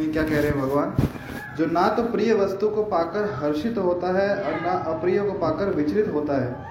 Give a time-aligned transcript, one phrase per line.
[0.00, 0.94] इसमें क्या कह रहे हैं भगवान?
[1.58, 5.74] जो ना तो प्रिय वस्तु को पाकर हर्षित होता है और ना अप्रिय को पाकर
[5.74, 6.68] विचलित होता है।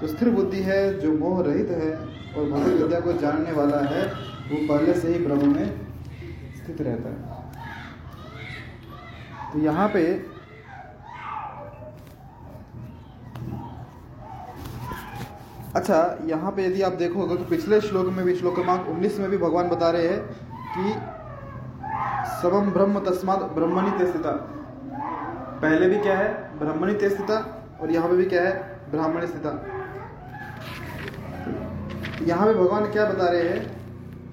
[0.00, 4.04] जो स्थिर बुद्धि है, जो मोह रहित है और भगवत विद्या को जानने वाला है,
[4.44, 5.66] वो पहले से ही ब्रह्म में
[6.56, 7.42] स्थित रहता है।
[9.52, 10.04] तो यहाँ पे
[15.74, 15.96] अच्छा
[16.26, 19.36] यहाँ पे यदि आप देखोगे तो पिछले श्लोक में भी, श्लोक क्रमांक 19 में भी
[19.38, 20.20] भगवान बता रहे हैं
[20.74, 20.92] कि
[22.44, 24.30] सबम ब्रह्म तस्मात ब्रह्मणि ते स्थिता।
[25.60, 26.58] पहले भी क्या है?
[26.58, 27.08] ब्रह्मणि ते
[27.80, 28.50] और यहाँ पे भी क्या है?
[28.90, 29.50] ब्राह्मणी स्थिता।
[32.22, 33.62] यहाँ पे भगवान क्या बता रहे हैं?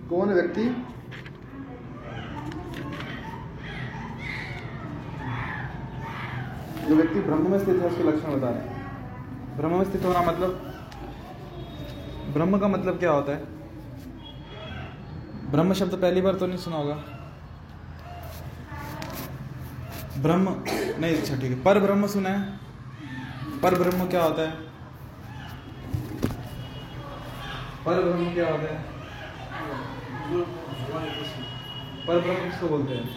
[0.09, 0.65] कौन व्यक्ति?
[6.89, 10.21] जो व्यक्ति ब्रह्म में स्थित है, उसके लक्षण बता रहे हैं। ब्रह्म में स्थित होना
[10.21, 10.59] मतलब?
[12.33, 13.43] ब्रह्म का मतलब क्या होता है?
[15.51, 17.03] ब्रह्म शब्द पहली बार तो नहीं सुना होगा।
[20.21, 20.55] ब्रह्म,
[20.99, 22.59] नहीं अच्छा ठीक है। पर ब्रह्म सुना है।
[23.61, 24.51] पर ब्रह्म क्या होता है?
[27.85, 28.83] पर ब्रह्म क्या होता है?
[32.07, 33.07] पर ब्रह्म किसको बोलते हैं?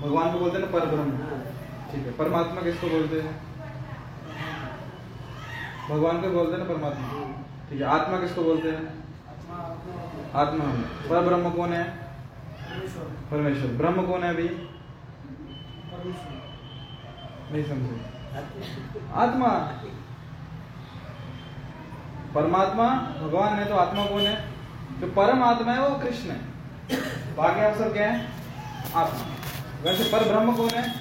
[0.00, 1.10] भगवान को बोलते हैं ना, पर ब्रह्म।
[1.92, 3.40] ठीक है, परमात्मा किसको बोलते हैं?
[5.90, 7.08] भगवान को बोलते हैं ना, परमात्मा।
[7.70, 9.04] ठीक है, आत्मा किसको बोलते हैं?
[10.34, 10.64] आत्मा।
[11.10, 11.84] पर ब्रह्म कौन है?
[13.30, 14.69] परमेश्वर। ब्रह्म कौन है अभी?
[16.06, 17.96] नहीं समझे।
[19.14, 19.48] आत्मा।
[22.34, 24.48] परमात्मा, भगवान है तो आत्मा कौन है?
[25.00, 26.40] जो परम आत्मा है वो कृष्ण है।
[27.36, 28.26] बाकी आप सब क्या है?
[28.94, 29.20] आत्मा।
[29.82, 30.98] वैसे पर ब्रह्म कौन है?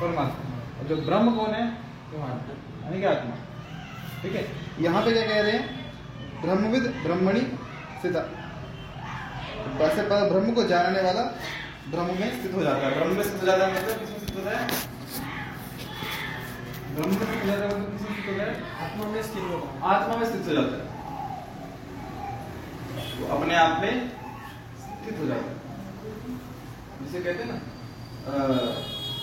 [0.00, 1.66] परमात्मा। और जो ब्रह्म कौन है?
[2.84, 3.34] यानी कि आत्मा।
[4.22, 4.48] ठीक है?
[4.82, 5.92] यहाँ पे क्या कह रहे हैं?
[6.42, 7.40] ब्रह्मविद, ब्रह्मणि
[8.00, 8.16] स्थित
[9.76, 11.38] वैसे पर ब्रह्म को जानने वाला
[11.90, 14.36] ब्रह्म में स्थित हो जाता है। ब्रह्म में स्थित हो जाता है मतलब किसमें स्थित
[14.36, 14.62] होता है?
[16.94, 18.52] ब्रह्म में स्थित हो जाता है मतलब किसमें स्थित होता है?
[18.84, 20.92] आत्मा में स्थित होगा आत्मा में स्थित हो जाता है।
[23.20, 24.08] वो अपने आप में
[24.84, 25.54] स्थित हो जाता है।
[27.02, 27.58] जिसे कहते हैं ना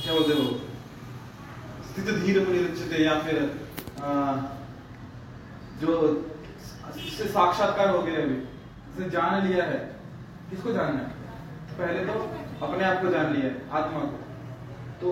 [0.03, 0.51] क्या बोलते हैं वो?
[1.91, 3.37] स्थित धीर मुनिरुच्यते या फिर
[4.01, 4.11] अ,
[5.81, 5.89] जो
[6.97, 9.77] इससे साक्षात्कार हो गया अभी जिसने जान लिया है
[10.49, 11.19] किसको जानना है?
[11.77, 12.13] पहले तो
[12.65, 14.17] अपने आप को जान लिया, आत्मा को।
[15.01, 15.07] तो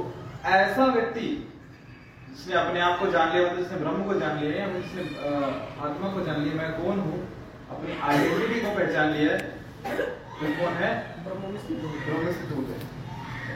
[0.47, 1.28] ऐसा व्यक्ति
[2.30, 5.03] जिसने अपने आप को जान लिया मतलब जिसने ब्रह्म को जान लिया है जिसने
[5.86, 7.20] आत्मा को जान लिया, मैं कौन हूँ?
[7.72, 9.40] अपनी आइडेंटिटी को पहचान लिया है
[10.42, 10.92] मैं कौन है?
[11.24, 11.42] ब्रह्म
[12.06, 12.59] ब्रह्म स्थित हो।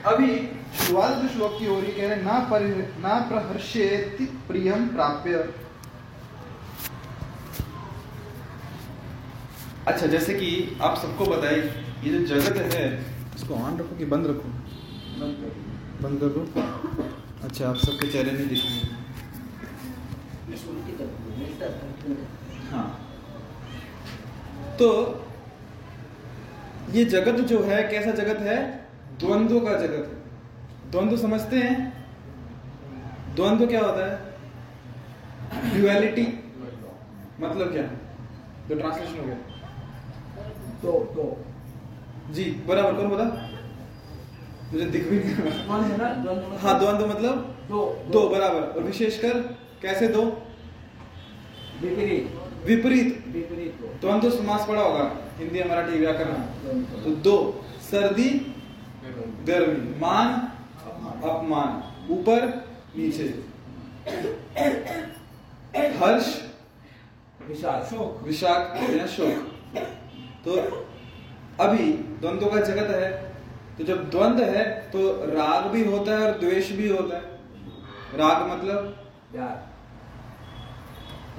[0.06, 0.30] अभी
[0.78, 2.62] शुरुआत जो श्लोक की हो रही कह रहे ना पर,
[3.02, 5.34] ना प्रहर्षेति प्रियम प्राप्य।
[9.88, 11.62] अच्छा जैसे कि आप सबको बताए
[12.04, 12.86] ये जो जगत है,
[13.36, 14.50] इसको ऑन रखो कि बंद रखो?
[16.02, 16.42] बंद कर दो।
[17.44, 19.02] अच्छा आप सबके चेहरे नहीं दिखेंगे।
[22.72, 22.88] हाँ।
[24.80, 24.88] तो
[26.92, 28.58] ये जगत जो है, कैसा जगत है?
[29.20, 30.06] द्वंद्व का जगत।
[30.92, 31.78] द्वंद्व समझते हैं?
[33.36, 34.16] द्वंद्व क्या होता है?
[35.74, 36.28] ड्युअलिटी
[37.40, 37.84] मतलब क्या?
[38.68, 39.38] तो ट्रांसलेशन हो गया।
[40.84, 41.26] दो दो
[42.32, 43.24] जी बराबर कौन बोला?
[44.74, 46.58] मुझे दिख भी नहीं है मतलब?
[46.62, 47.36] हाँ द्वंद्व मतलब
[47.70, 49.40] दो दो बराबर। और विशेषकर
[49.82, 50.24] कैसे दो?
[51.82, 56.34] विपरीत। विपरीत। विपरीत द्वंद्व समास पढ़ा होगा हिंदी मराठी व्याकरण।
[57.04, 57.36] तो दो
[57.82, 58.30] सर्दी
[59.48, 60.30] गर्मी मान
[61.30, 61.70] अपमान।
[62.12, 62.40] ऊपर
[62.98, 63.28] नीचे।
[66.00, 66.26] हर्ष
[67.90, 68.78] शोक विशाख
[69.10, 69.36] शोक?
[70.46, 70.52] तो
[71.60, 71.92] अभी
[72.22, 73.12] द्वंद्व का जगत है
[73.78, 77.22] तो जब द्वंद्व है तो राग भी होता है और द्वेष भी होता है।
[78.18, 78.90] राग मतलब?
[79.32, 79.72] प्यार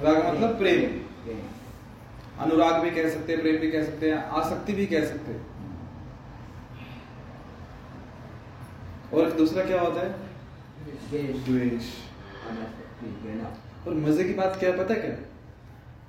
[0.03, 0.81] राग मतलब प्रेम।
[1.23, 1.39] प्रेम
[2.39, 5.53] अनुराग भी कह सकते हैं प्रेम भी कह सकते हैं आसक्ति भी कह सकते हैं।
[9.13, 10.09] और दूसरा क्या होता है?
[11.45, 11.93] द्वेष।
[13.87, 15.15] और मज़े की बात क्या पता है क्या?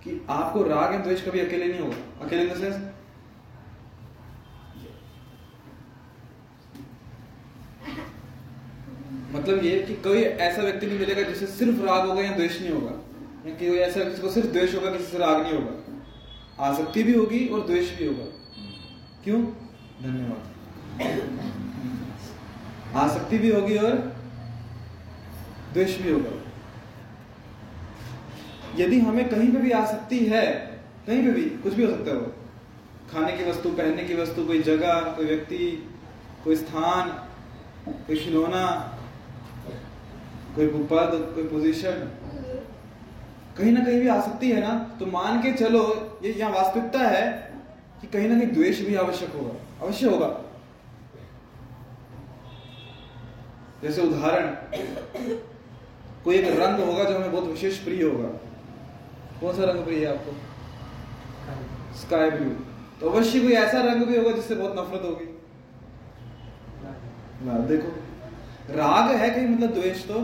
[0.02, 2.74] कि आपको राग या द्वेष कभी अकेले नहीं होगा। अकेले इन द सेंस
[9.30, 12.70] मतलब ये कि कोई ऐसा व्यक्ति नहीं मिलेगा जिसे सिर्फ़ राग होगा या द्वेष नहीं
[12.70, 12.90] होगा।
[13.50, 15.82] या कि कोई ऐसा व्यक्ति को सिर्फ़ द्वेष होगा, किसी से राग नहीं होगा।
[16.60, 18.24] आसक्ति भी होगी और द्वेष भी होगा।
[19.24, 19.44] क्यों?
[20.02, 20.52] धन्यवाद।
[22.96, 24.16] आसक्ति भी होगी और
[25.72, 26.42] द्वेष भी होगा।
[28.76, 30.50] यदि हमें कहीं पे भी आसक्ति है,
[31.06, 32.32] कहीं पे भी कुछ भी हो सकता है वो।
[33.12, 35.90] खाने की वस्तु, पहनने की वस्तु, कोई जगह, कोई व्यक्ति,
[36.44, 37.08] कोई स्थान,
[37.88, 38.92] कोई खिलौना
[40.56, 41.98] कोई पद कोई पोजीशन
[43.58, 45.82] कहीं ना कहीं भी आ सकती है ना तो मान के चलो
[46.22, 47.26] ये यहाँ वास्तविकता है
[48.00, 49.54] कि कहीं ना कहीं द्वेष भी आवश्यक होगा
[49.84, 50.28] अवश्य होगा।
[53.82, 54.46] जैसे उदाहरण
[56.24, 58.28] कोई एक रंग होगा जो हमें बहुत विशेष प्रिय होगा।
[59.40, 60.32] कौन सा रंग प्रिय है आपको?
[61.98, 62.50] स्काई ब्लू
[63.00, 65.28] तो अवश्य कोई ऐसा रंग भी होगा जिससे बहुत नफरत होगी।
[67.46, 67.88] ना देखो
[68.76, 70.20] राग है कहीं मतलब द्वेष तो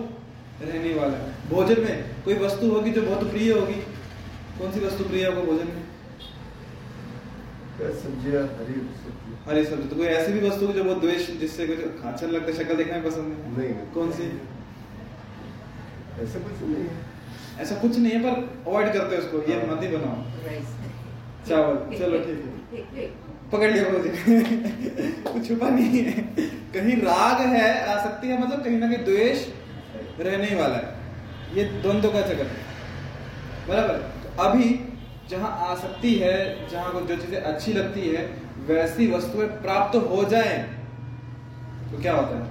[0.65, 3.81] रहने वाला है। भोजन में कोई वस्तु होगी जो बहुत प्रिय होगी?
[4.59, 5.81] कौन सी वस्तु प्रिय होगा भोजन में?
[8.03, 11.79] सब्ज़ियाँ हरी सब्ज़ी। हरी सब्ज़ी। तो कोई ऐसी भी वस्तु जो बहुत द्वेष जिससे कुछ
[11.79, 13.57] अच्छा नहीं लगता शक्ल देखना पसंद है?
[13.59, 14.27] नहीं कौन सी?
[16.23, 17.01] ऐसा कुछ नहीं है।
[17.63, 20.19] ऐसा कुछ नहीं है पर अवॉइड करते हैं उसको। ये मत ही बनाओ।
[21.49, 23.07] चावल। चलो ठीक है।
[23.53, 24.11] पकड़ लिया मुझे
[25.33, 26.13] कुछ छुपा नहीं है।
[26.75, 29.47] कहीं राग है आसक्ति है मतलब कहीं ना कहीं द्वेष।
[30.21, 30.95] रहने ही वाला है।
[31.55, 32.61] ये द्वंद्व का चक्कर है।
[33.69, 33.97] बराबर?
[33.97, 34.89] तो अभी
[35.31, 38.25] जहाँ आसक्ति है जहाँ को जो चीज़ें अच्छी लगती है
[38.67, 40.59] वैसी वस्तुएँ प्राप्त हो जाए
[41.93, 42.43] तो क्या होता है?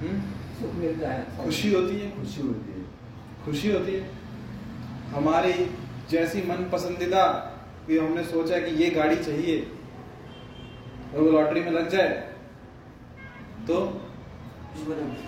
[0.00, 0.20] हम्म?
[0.60, 2.84] सुख मिलता है। खुशी होती है। खुशी होती है।
[3.44, 4.10] खुशी होती है।
[5.14, 5.52] हमारी
[6.10, 7.26] जैसी मन पसंदीदा
[7.86, 9.72] कि हमने सोचा कि ये गाड़ी चाहिए
[11.14, 12.08] और वो लॉटरी में लग जाए
[13.66, 13.76] तो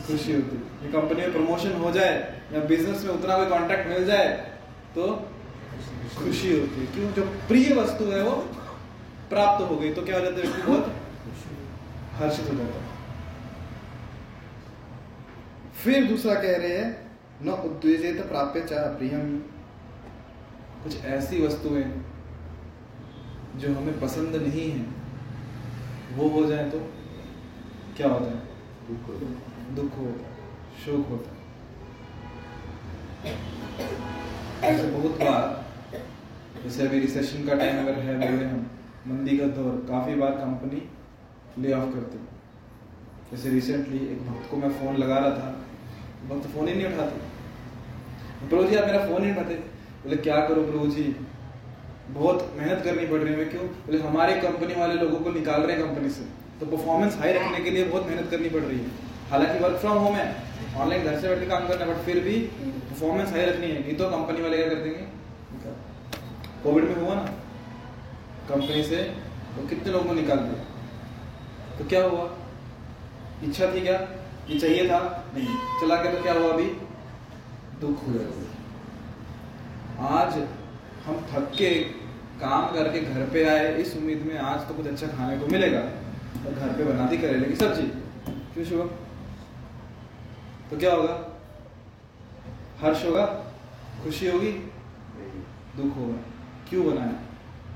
[0.07, 2.15] खुशी होती है। कंपनी में प्रमोशन हो जाए
[2.53, 4.29] या बिज़नेस में उतना कोई कॉन्ट्रैक्ट मिल जाए
[4.95, 5.07] तो
[6.17, 7.11] खुशी होती है। क्यों?
[7.13, 8.35] जो प्रिय वस्तु है वो
[9.31, 10.85] प्राप्त हो गई तो क्या हो जाता है व्यक्ति बहुत
[12.15, 12.93] हर्षित हो जाता है।
[15.75, 16.91] फिर दूसरा कह रहे हैं,
[17.43, 19.37] न उद्वेजित प्राप्य चाह प्रियम।
[20.85, 21.85] कुछ ऐसी वस्तुएँ
[23.57, 24.85] जो हमें पसंद नहीं है,
[26.13, 26.79] वो हो जाए तो
[27.97, 28.43] क्या है
[28.89, 30.15] दुख है।
[30.85, 31.43] शोक होता है
[34.65, 35.65] ऐसे बहुत बार,
[36.65, 38.67] जैसे अभी रिसेशन का टाइम अगर है, बोले हम,
[39.07, 40.83] मंदी का दौर, काफ़ी बार कंपनी
[41.59, 42.19] ले ऑफ़ करती
[43.31, 45.65] जैसे रिसेंटली एक भक्त को मैं फ़ोन लगा रहा था,
[46.29, 50.63] भक्त फ़ोन ही नहीं उठाते। प्रभु जी, आप मेरा फ़ोन ही उठाते। बोले, क्या करो
[50.63, 51.17] प्रभु जी?
[52.11, 53.67] बहुत मेहनत करनी पड़ रही है क्यों?
[53.67, 57.61] बोले, हमारे कंपनी वाले लोगों को निकाल रहे हैं कंपनी से। तो परफॉर्मेंस हाई रखने
[57.61, 58.91] के लिए बहुत मेहनत करनी पड़ रही है।
[59.31, 60.27] हालाँकि वर्क फ्रॉम होम है
[60.77, 63.95] ऑनलाइन घर से बैठ के काम करना बट फिर भी परफॉर्मेंस हाई रखनी है। नहीं
[63.95, 65.07] तो कंपनी वाले क्या कर देंगे?
[66.63, 67.25] कोविड में हुआ ना?
[68.49, 69.03] कंपनी से
[69.57, 71.79] तो कितने लोगों को निकाल दिया?
[71.79, 72.25] तो क्या हुआ?
[73.45, 73.99] इच्छा थी क्या?
[74.49, 75.01] ये चाहिए था?
[75.35, 76.67] नहीं। चला गया तो क्या हुआ अभी?
[77.81, 78.23] दुख हुआ
[80.11, 80.33] आज
[81.05, 81.71] हम थक के
[82.41, 85.83] काम करके घर पे आए, इस उम्मीद में आज तो कुछ अच्छा खाने को मिलेगा।
[86.47, 87.87] और घर पे बना दी करेले की सब्ज़ी।
[88.55, 88.89] क्यों शुभम?
[90.71, 91.15] तो क्या होगा?
[92.81, 93.25] हर्ष होगा?
[94.05, 94.51] खुशी होगी?
[95.77, 96.17] दुख होगा।
[96.69, 97.13] क्यों बनाया?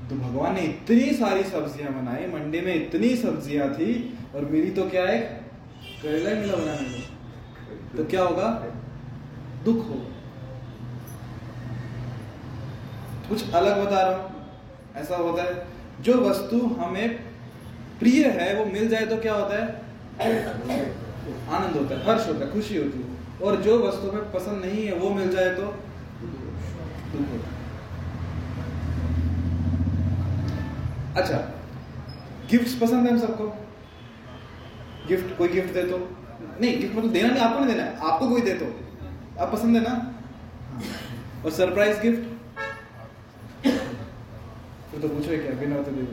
[0.09, 4.89] तो भगवान ने इतनी सारी सब्ज़ियाँ बनाई, मंडी में इतनी सब्ज़ियाँ थी, और मेरी तो
[4.89, 5.19] क्या है
[6.03, 8.47] करेला ही मिला बनाने को। तो क्या होगा?
[9.65, 10.07] दुख होगा।
[13.29, 14.27] कुछ अलग बता रहा हूँ।
[14.95, 15.67] ऐसा होता है,
[16.01, 17.19] जो वस्तु हमें
[17.99, 19.65] प्रिय है, वो मिल जाए तो क्या होता है?
[21.49, 23.05] आनंद होता है, हर्ष होता है, खुशी होती है।
[23.41, 25.63] और जो वस्तु में पसंद नहीं है, वो मिल जाए तो?
[27.11, 27.57] दुख होता है
[31.15, 31.37] अच्छा
[32.49, 33.45] गिफ्ट्स पसंद है हम सबको?
[35.07, 35.97] गिफ्ट कोई गिफ्ट दे तो?
[36.61, 38.65] नहीं गिफ्ट मतलब देना नहीं, आपको नहीं देना है। आपको कोई दे तो।
[39.41, 39.93] आप पसंद है ना?
[41.45, 42.21] और सरप्राइज़ गिफ्ट
[44.91, 46.03] फिर तो पूछो क्या, बिना तो दे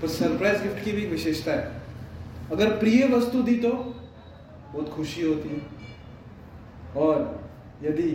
[0.00, 1.82] तो सरप्राइज़ गिफ्ट की भी विशेषता है।
[2.52, 3.68] अगर प्रिय वस्तु दी तो
[4.72, 5.60] बहुत खुशी होती है।
[6.96, 7.50] और
[7.82, 8.08] यदि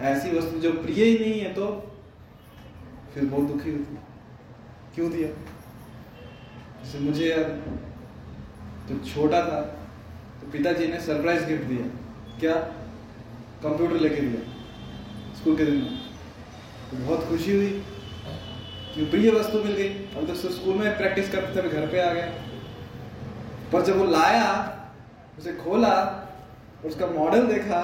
[0.00, 1.66] ऐसी वस्तु जो प्रिय ही नहीं है तो
[3.14, 4.02] फिर बहुत दुखी होती है।
[4.94, 5.28] क्यों दिया?
[6.84, 7.44] जैसे मुझे यार
[8.88, 9.60] जब छोटा था
[10.40, 11.86] तो पिताजी ने सरप्राइज़ गिफ्ट दिया।
[12.38, 12.54] क्या?
[13.62, 14.42] कंप्यूटर लेके दिया।
[15.34, 15.98] स्कूल के दिन में।
[16.90, 17.82] तो बहुत खुशी हुई।
[18.96, 22.12] कि प्रिय वस्तु मिल गई। अब तो स्कूल में प्रैक्टिस करते थे घर पे आ
[22.12, 22.26] गया।
[23.72, 24.48] पर जब वो लाया,
[25.38, 25.94] उसे खोला
[26.82, 27.80] और उसका मॉडल देखा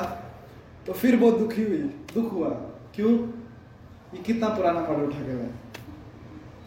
[0.86, 1.78] तो फिर बहुत दुखी हुई।
[2.14, 2.48] दुख हुआ।
[2.94, 3.12] क्यों?
[4.14, 5.48] ये कितना पुराना मॉडल उठा लाया।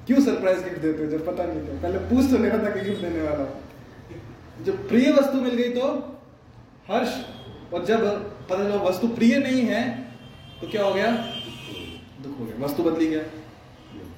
[0.07, 1.09] क्यों सरप्राइज़ गिफ्ट देते हो?
[1.09, 3.45] जब पता नहीं था पहले पूछ तो लेना था कि गिफ्ट देने वाला
[4.63, 5.87] जब प्रिय वस्तु मिल गई तो
[6.89, 7.13] हर्ष।
[7.73, 8.01] और जब
[8.49, 9.81] पता चला वस्तु प्रिय नहीं है
[10.61, 11.11] तो क्या हो गया?
[12.23, 13.23] दुख हो गया। वस्तु बदली गया।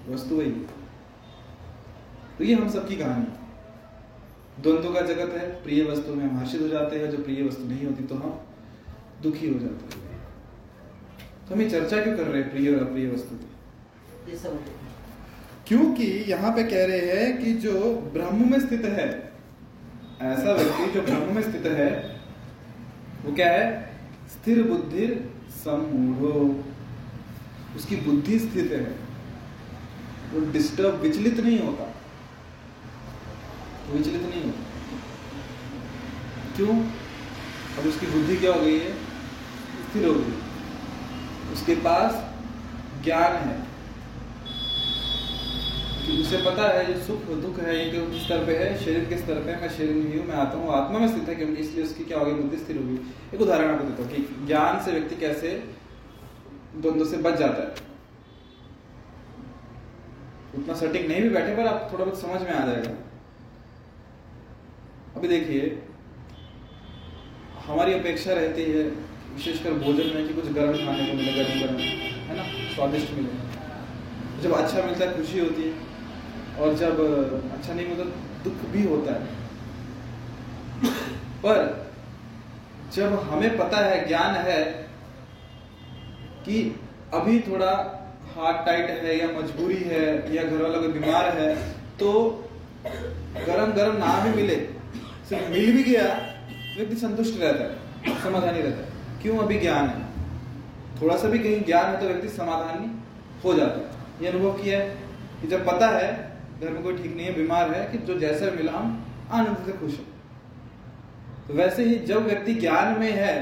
[0.10, 0.52] वस्तु वही
[2.38, 6.68] तो ये हम सबकी कहानी। द्वंद्व का जगत है प्रिय वस्तु में हम हर्षित हो
[6.68, 8.40] जाते हैं जो प्रिय वस्तु नहीं होती तो हम
[9.24, 10.06] दुखी हो जाते हैं।
[11.48, 13.48] तो हम ये चर्चा क्यों कर रहे हैं प्रिय और अप्रिय वस्तु की?
[15.68, 17.74] क्योंकि यहाँ पे कह रहे हैं कि जो
[18.14, 19.08] ब्रह्म में स्थित है
[20.24, 21.90] ऐसा व्यक्ति जो ब्रह्म में स्थित है
[23.26, 23.66] वो क्या है?
[24.30, 25.08] स्थिर बुद्धि
[25.56, 26.40] सम्मूढ़ो।
[27.76, 29.07] उसकी बुद्धि स्थित है।
[30.34, 31.94] वो डिस्टर्ब विचलित नहीं होता।
[33.94, 34.64] विचलित नहीं होता।
[36.56, 36.80] क्यों?
[37.78, 38.92] अब उसकी बुद्धि क्या हो गई है?
[39.90, 42.34] स्थिर हो गई। उसके पास
[43.04, 43.68] ज्ञान है।
[46.06, 48.86] कि उसे पता है जो सुख और दुख है, ये किस स्तर पे है?
[48.86, 51.36] शरीर के स्तर पे मैं शरीर नहीं हूँ मैं आता हूँ, आत्मा में स्थित है
[51.36, 53.00] क्योंकि इसलिए उसकी क्या होगी बुद्धि स्थिर होगी
[53.34, 55.64] एक उदाहरण आपको देता हूँ कि ज्ञान से व्यक्ति कैसे
[56.76, 57.87] द्वंद्व से बच जाता है।
[60.58, 62.92] उतना सटीक नहीं भी बैठे, पर आप थोड़ा बहुत समझ में आ जाएगा।
[65.16, 65.84] अभी देखिए,
[67.66, 68.84] हमारी अपेक्षा रहती है
[69.34, 71.80] विशेषकर भोजन में कि कुछ गर्म खाने को मिले, गर्म गर्म,
[72.28, 75.74] है ना, स्वादिष्ट मिले। जब अच्छा मिलता है, खुशी होती है,
[76.60, 77.00] और जब
[77.54, 78.04] अच्छा नहीं मिलता,
[78.44, 79.26] दुख भी होता है।
[81.44, 81.92] पर
[82.94, 84.64] जब हमें पता है, ज्ञान है
[86.46, 86.80] कि
[87.14, 87.97] अभी थोड़ा
[88.38, 91.56] हाथ टाइट है या मजबूरी है या घर वाला कोई बीमार है
[92.00, 92.10] तो
[93.38, 94.56] गरम गरम ना भी मिले,
[95.30, 96.04] सिर्फ़ मिल भी गया,
[96.78, 99.38] व्यक्ति संतुष्ट रहता है, समाधानी रहता है। क्यों?
[99.38, 102.92] अभी ज्ञान है। थोड़ा सा भी कहीं ज्ञान है तो व्यक्ति समाधानी
[103.44, 104.90] हो जाता है। ये अनुभव किया है
[105.42, 106.12] कि जब पता है,
[106.62, 109.72] घर में कोई ठीक नहीं है, बीमार है, कि जो जैसा मिला हम आनंद से
[109.72, 110.06] खुश हैं।
[111.48, 113.36] तो वैसे ही जब व्यक्ति ज्ञान में है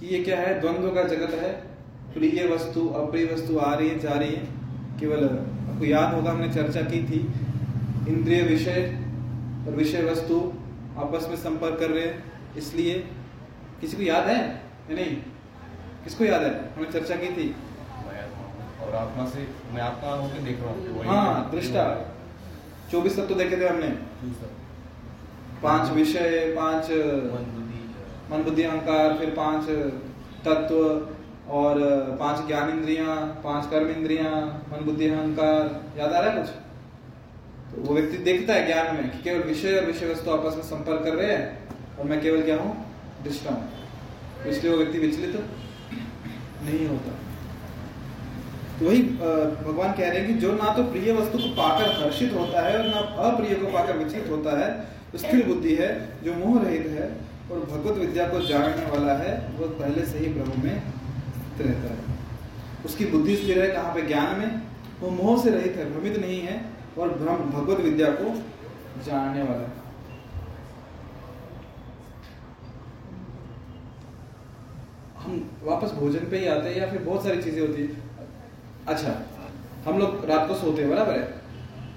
[0.00, 1.52] कि ये क्या है, द्वंद्व का जगत है
[2.14, 4.44] प्रिय वस्तु अप्रिय वस्तु आ रही है जा रही है।
[5.00, 7.20] केवल आपको याद होगा हमने चर्चा की थी
[8.08, 8.80] इंद्रिय विषय
[9.66, 10.36] और विषय वस्तु
[10.98, 12.94] आपस में संपर्क कर रहे हैं। इसलिए
[13.80, 14.38] किसी को याद है?
[14.90, 15.16] या नहीं?
[16.04, 16.52] किसको याद है?
[16.74, 17.54] हमने चर्चा की थी।
[18.82, 21.84] और आत्मा से मैं आत्मा होकर देख रहा हूँ हाँ दृष्टा।
[22.92, 23.88] चौबीस तत्व देखे थे हमने।
[25.62, 26.90] पाँच विषय पाँच
[28.30, 29.68] मन बुद्धि अहंकार फिर पाँच
[30.46, 30.76] तत्व।
[31.50, 31.80] और
[32.20, 34.30] पाँच ज्ञान इंद्रियाँ पाँच कर्म इंद्रियाँ
[34.72, 36.50] मन बुद्धि अहंकार याद आ रहा है कुछ
[37.72, 40.62] तो वो व्यक्ति देखता है ज्ञान में कि केवल विषय और विषय वस्तु आपस में
[40.62, 42.76] संपर्क कर रहे हैं और मैं केवल क्या हूँ?
[43.24, 45.36] दृष्टा हूँ। इसलिए वो व्यक्ति विचलित
[46.62, 47.12] नहीं होता।
[48.78, 52.32] तो वही भगवान कह रहे हैं कि जो ना तो प्रिय वस्तु को पाकर हर्षित
[52.34, 54.70] होता है और ना अप्रिय को पाकर विचलित होता है
[55.12, 55.90] तो स्थिर बुद्धि है,
[56.24, 57.10] जो मोह रहित है
[57.50, 60.82] और भगवत विद्या को जानने वाला है, वो पहले से ही ब्रह्म में
[61.52, 62.20] स्थित रहता है।
[62.84, 64.62] उसकी बुद्धि स्थिर है कहाँ पे ज्ञान में?
[65.00, 66.64] वो मोह से रहित है, भ्रमित नहीं है
[66.98, 68.34] और ब्रह्म भगवत विद्या को
[69.04, 69.80] जानने वाला है।
[75.18, 77.88] हम वापस भोजन पे ही आते हैं या फिर बहुत सारी चीज़ें होती है?
[78.88, 79.12] अच्छा
[79.84, 81.24] हम लोग रात को सोते हैं, बराबर है?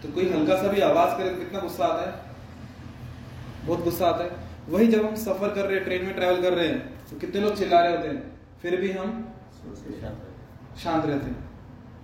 [0.02, 2.14] तो कोई हल्का सा भी आवाज़ करे तो कितना गुस्सा आता है?
[3.66, 6.54] बहुत गुस्सा आता है। वही जब हम सफ़र कर रहे हैं, ट्रेन में ट्रेवल कर
[6.54, 8.24] रहे हैं तो कितने लोग चिल्ला रहे होते हैं?
[8.62, 9.35] फिर भी हम
[10.84, 11.44] शांत रहते हैं।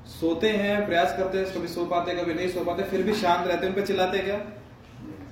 [0.09, 3.47] सोते हैं प्रयास करते हैं कभी सो पाते कभी नहीं सो पाते फिर भी शांत
[3.47, 4.37] रहते हैं उन पर चिल्लाते क्या?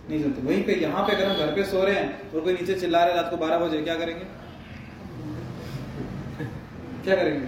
[0.09, 2.53] नहीं चलते। वहीं पे यहाँ पे अगर हम घर पे सो रहे हैं और कोई
[2.53, 4.25] नीचे चिल्ला रहे रात को बारह बजे क्या करेंगे?
[7.03, 7.47] क्या करेंगे?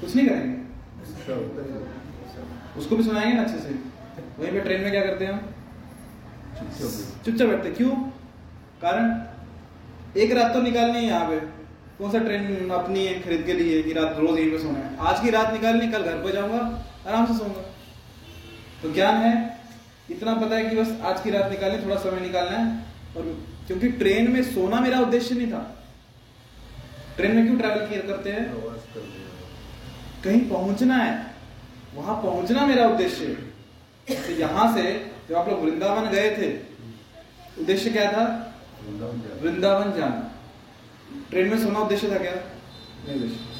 [0.00, 0.62] कुछ नहीं करेंगे।
[2.78, 3.74] उसको भी सुनाएँगे ना अच्छे से।
[4.38, 5.40] वहीं पे ट्रेन में क्या करते हैं हम?
[7.24, 7.90] चुपचाप बैठते क्यों?
[8.82, 11.53] कारण एक रात तो निकालनी है यहाँ पे।
[11.98, 14.96] कौन सा ट्रेन अपनी है खरीद के लिए कि रात रोज यहीं पे सोना है?
[15.00, 16.58] आज की रात निकालनी कल घर पर जाऊँगा
[17.08, 17.62] आराम से सोऊँगा।
[18.82, 19.34] तो ज्ञान है
[20.10, 22.66] इतना पता है कि बस आज की रात निकालनी थोड़ा समय निकालना है।
[23.16, 23.22] और
[23.66, 25.62] क्योंकि ट्रेन में सोना मेरा उद्देश्य नहीं था।
[27.16, 28.44] ट्रेन में क्यों ट्रैवल किया करते हैं?
[30.24, 31.14] कहीं पहुँचना है।
[31.94, 34.82] वहाँ पहुँचना मेरा उद्देश्य है। तो यहाँ से
[35.28, 36.52] जब आप लोग वृंदावन गए थे
[37.60, 38.24] उद्देश्य क्या था?
[39.42, 40.30] वृंदावन जाना।
[41.30, 42.32] ट्रेन में सोना उद्देश्य था क्या?
[42.32, 43.52] नहीं उद्देश्य।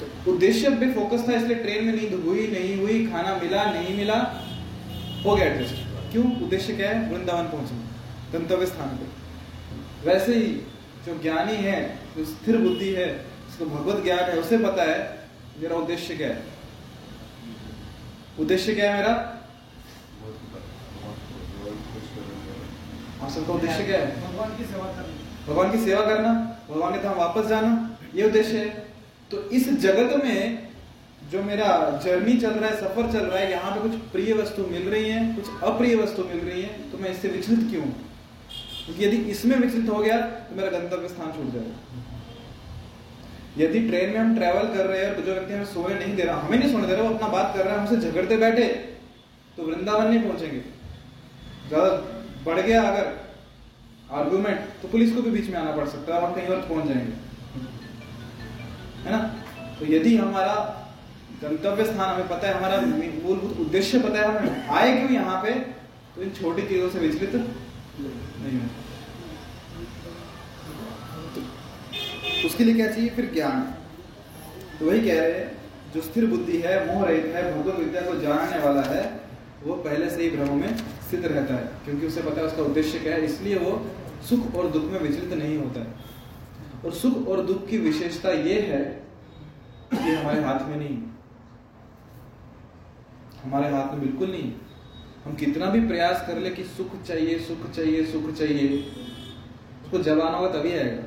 [0.00, 3.96] तो उद्देश्य पे फोकस था इसलिए ट्रेन में नींद हुई नहीं हुई खाना मिला नहीं
[3.96, 4.18] मिला
[5.24, 6.24] हो गया एडजस्ट क्यों?
[6.42, 7.12] उद्देश्य क्या है?
[7.12, 7.78] वृंदावन पहुँचना
[8.32, 9.06] गंतव्य स्थान पे।
[10.08, 10.52] वैसे ही
[11.06, 11.80] जो ज्ञानी है
[12.16, 14.98] जो स्थिर बुद्धि है जिसको भगवत ज्ञान है उसे पता है
[15.60, 16.42] मेरा उद्देश्य क्या है।
[18.38, 19.14] उद्देश्य क्या है मेरा?
[23.22, 24.06] आप सबका उद्देश्य क्या है?
[24.22, 28.58] भगवान की सेवा करना। भगवान की सेवा करना। भगवान के धाम वापस जाना, ये उद्देश्य
[28.58, 28.68] है।
[29.30, 30.68] तो इस जगत में
[31.30, 31.68] जो मेरा
[32.04, 35.08] जर्नी चल रहा है, सफ़र चल रहा है, यहाँ पे कुछ प्रिय वस्तु मिल रही
[35.10, 37.82] है, कुछ अप्रिय वस्तु मिल रही है तो मैं इससे विचलित क्यों
[38.84, 41.74] क्योंकि यदि इसमें विचलित हो गया तो मेरा गंतव्य स्थान छूट जाएगा।
[43.58, 46.22] यदि ट्रेन में हम ट्रेवल कर रहे हैं और जो व्यक्ति हमें सोने नहीं दे
[46.22, 48.66] रहा, हमें नहीं सोने दे रहा, वो अपना बात कर रहा है, हमसे झगड़ते बैठे
[49.56, 50.60] तो वृंदावन नहीं पहुँचेंगे।
[52.44, 53.04] बढ़ गया अगर
[54.10, 56.60] आर्गुमेंट तो पुलिस को भी बीच में आना पड़ सकता है और हम कहीं और
[56.68, 57.12] पहुँच जाएँगे।
[59.04, 59.18] है ना?
[59.78, 60.54] तो यदि हमारा
[61.42, 65.50] गंतव्य स्थान हमें पता है, हमारा मूलभूत उद्देश्य पता है, हमें आए क्यों यहाँ पे
[66.14, 68.66] तो इन छोटी चीज़ों से विचलित नहीं हो
[72.40, 73.08] तो उसके लिए क्या चाहिए?
[73.10, 73.60] फिर ज्ञान।
[74.78, 75.46] तो वही कह रहे हैं,
[75.94, 79.02] जो स्थिर बुद्धि है, मोह रहित है भगवत विद्या को जानने वाला है,
[79.62, 82.98] वो पहले से ही भ्रम में स्थित रहता है, क्योंकि उसे पता है उसका उद्देश्य
[82.98, 83.70] क्या है। इसलिए वो
[84.22, 85.94] सुख और दुख में विचलित नहीं होता है।
[86.84, 88.80] और सुख और दुख की विशेषता ये है
[89.92, 90.96] कि हमारे हाथ में नहीं
[93.44, 94.52] हमारे हाथ में बिल्कुल नहीं
[95.24, 98.78] हम कितना भी प्रयास कर ले कि सुख चाहिए सुख चाहिए सुख चाहिए,
[99.84, 101.02] उसको जबाना होगा तभी आएगा।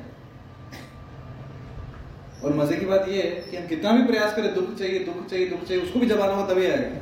[2.42, 5.26] और मज़े की बात यह है कि हम कितना भी प्रयास करें, दुख चाहिए दुख
[5.26, 7.00] चाहिए दुख चाहिए, उसको भी जबाना होगा तभी आएगा।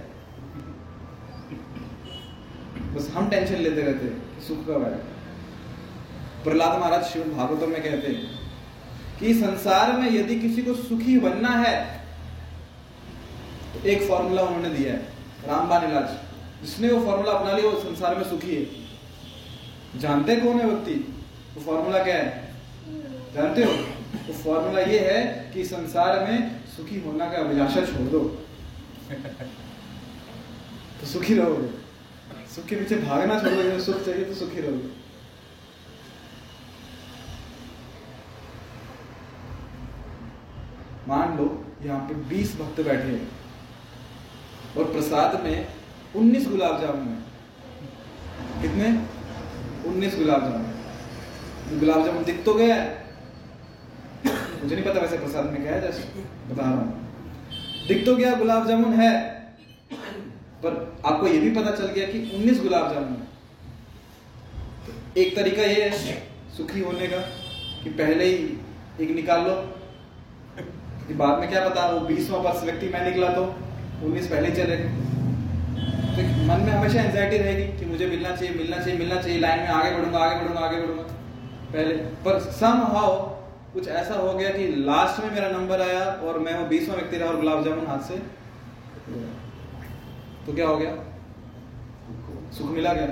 [2.95, 5.20] बस हम टेंशन लेते रहते हैं सुख कब आएगा।
[6.45, 8.23] प्रहलाद महाराज शिव भागवतम में कहते हैं
[9.21, 11.75] कि संसार में यदि किसी को सुखी बनना है
[13.73, 14.99] तो एक फॉर्मूला उन्होंने दिया है
[15.49, 16.09] रामबान इलाज
[16.63, 18.65] जिसने वो फॉर्मूला अपना लिया, वो संसार में सुखी है।
[20.01, 20.95] जानते कौन है व्यक्ति?
[21.55, 22.55] वो फॉर्मूला क्या है?
[23.35, 23.73] जानते हो?
[24.27, 25.23] तो फॉर्मूला ये है
[25.55, 28.21] कि संसार में सुखी होना का अभिलाषा छोड़ दो।
[31.01, 31.69] तो सुखी रहोगे।
[32.55, 35.00] सुख के पीछे भागना छोड़ दो सुख चाहिए तो सुखी रहोगे।
[41.11, 43.29] मान लो, यहाँ पे 20 भक्त बैठे हैं।
[44.79, 45.69] और प्रसाद में
[46.17, 47.19] 19 गुलाब जामुन है।
[48.63, 48.89] कितने?
[49.91, 53.01] 19 गुलाब जामुन। गुलाब जामुन दिख तो गया। है
[54.63, 56.03] मुझे नहीं पता वैसे प्रसाद में क्या है जैसे
[56.49, 57.15] बता रहा हूँ।
[57.89, 59.31] दिख तो गया, गुलाब जामुन है।
[60.65, 63.29] पर आपको ये भी पता चल गया कि 19 गुलाब जामुन है।
[64.87, 66.15] तो एक तरीका ये है,
[66.57, 67.19] सुखी होने का,
[67.85, 68.59] कि पहले ही
[69.01, 69.80] एक निकाल लो।
[71.11, 73.45] कि बाद में क्या पता वो बीसवा वर्ष व्यक्ति मैं निकला तो
[74.07, 74.77] उन्नीस पहले चले।
[76.11, 79.61] तो मन में हमेशा एंजाइटी रहेगी कि मुझे मिलना चाहिए मिलना चाहिए मिलना चाहिए लाइन
[79.61, 81.03] में आगे बढ़ूँगा आगे बढ़ूँगा आगे बढ़ूँगा।
[81.73, 81.95] पहले
[82.25, 83.17] पर सम हाउ
[83.73, 87.17] कुछ ऐसा हो गया कि लास्ट में मेरा नंबर आया और मैं वो बीसवा व्यक्ति
[87.17, 88.19] रहा और गुलाब जामुन हाथ से।
[90.47, 90.93] तो क्या हो गया?
[92.59, 93.11] सुख मिला गया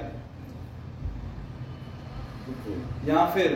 [3.06, 3.50] या फिर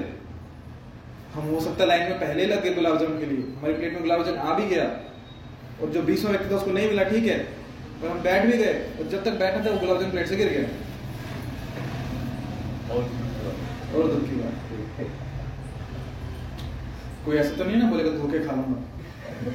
[1.34, 4.02] हम हो सकता लाइन में पहले लग गए गुलाब जामुन के लिए। हमारी प्लेट में
[4.02, 4.84] गुलाब जामुन आ भी गया।
[5.82, 7.38] और जो बीसवा व्यक्ति था उसको नहीं मिला ठीक है।
[8.02, 10.36] और हम बैठ भी गए और जब तक बैठा था वो गुलाब जामुन प्लेट से
[10.36, 10.68] गिर गया।
[12.92, 13.02] और
[14.08, 14.54] दुख की बात।
[17.24, 18.76] कोई ऐसा तो नहीं ना बोलेगा धोखे खा लूँगा।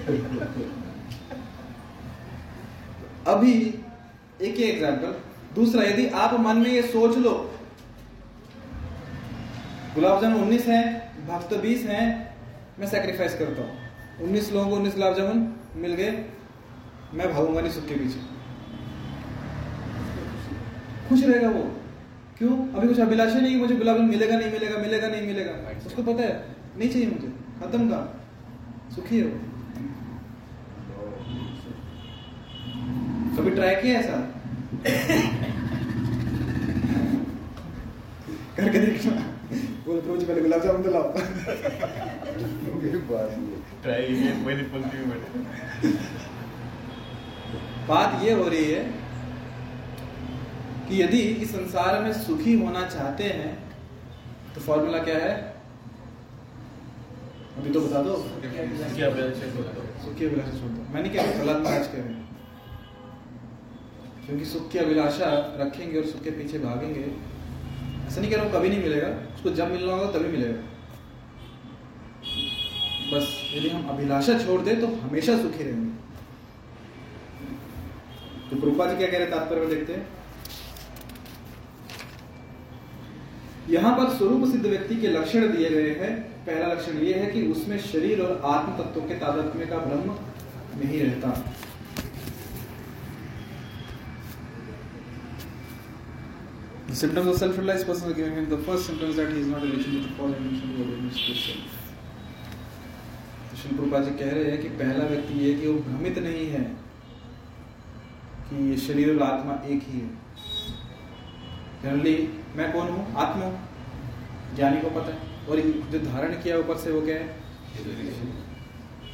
[3.28, 3.54] अभी
[4.42, 5.16] एक ही एग्ज़ाम्पल
[5.56, 7.32] दूसरा यदि आप मन में ये सोच लो
[9.96, 12.36] गुलाब जामुन उन्नीस है भक्त बीस हैं
[12.80, 13.72] मैं सेक्रीफाइस करता हूँ।
[14.22, 16.12] उन्नीस लोगों को उन्नीस गुलाब जामुन मिल गए
[17.14, 18.20] मैं भागूँगा नहीं सुख के पीछे।
[21.10, 21.64] खुश रहेगा वो।
[22.38, 22.74] क्यों?
[22.74, 25.52] अभी कुछ अभिलाषा नहीं मुझे गुलाब जामुन मिलेगा नहीं मिलेगा मिलेगा नहीं मिलेगा।
[25.88, 26.46] उसको पता है
[26.78, 27.28] नहीं चाहिए मुझे।
[27.60, 28.00] खत्म का
[28.96, 29.40] सुखी है वो।
[33.38, 34.18] कभी ट्राई किया ऐसा?
[38.58, 39.37] करके देखना।
[39.88, 41.12] बोल रोज पहले गुलाब जामुन तो लाओ
[43.84, 45.92] ट्राई ये पहली पंक्ति में बैठे
[47.88, 48.82] बात ये हो रही है
[50.88, 53.54] कि यदि इस संसार में सुखी होना चाहते हैं
[54.56, 55.32] तो फॉर्मूला क्या है
[57.58, 58.44] अभी तो बता दो सुख
[58.98, 59.50] की अभिलाषा
[60.58, 62.14] छोड़ दो मैंने क्या प्रहलाद महाराज कह रहे
[64.26, 67.08] क्योंकि सुख की अभिलाषा रखेंगे और सुख के पीछे भागेंगे
[68.08, 70.60] ऐसा नहीं कह रहा हूँ, कभी नहीं मिलेगा। उसको जब मिलना होगा तभी मिलेगा।
[73.10, 75.96] बस, यदि हम अभिलाषा छोड़ दें तो हमेशा सुखी रहेंगे।
[78.50, 80.08] तो कृपा जी क्या कह रहे तात्पर्य में देखते हैं।
[83.70, 86.12] यहाँ पर स्वरूप सिद्ध व्यक्ति के लक्षण दिए गए हैं।
[86.46, 90.12] पहला लक्षण यह है कि उसमें शरीर और आत्म तत्वों के तादात्म्य का भ्रम
[90.80, 91.30] नहीं रहता।
[96.88, 99.62] The symptoms of self-realized person are giving him the first symptoms that he is not
[99.62, 101.74] a relation to and mentioned what it is to self.
[103.50, 106.62] तो शिल जी कह रहे हैं कि पहला व्यक्ति ये कि वो भ्रमित नहीं है
[108.50, 110.10] कि ये शरीर और आत्मा एक ही है।
[111.84, 112.16] जनरली
[112.56, 113.04] मैं कौन हूँ?
[113.26, 113.50] आत्मा
[114.56, 115.20] ज्ञानी को पता है।
[115.50, 115.60] और
[115.92, 117.28] जो धारण किया ऊपर से वो क्या है?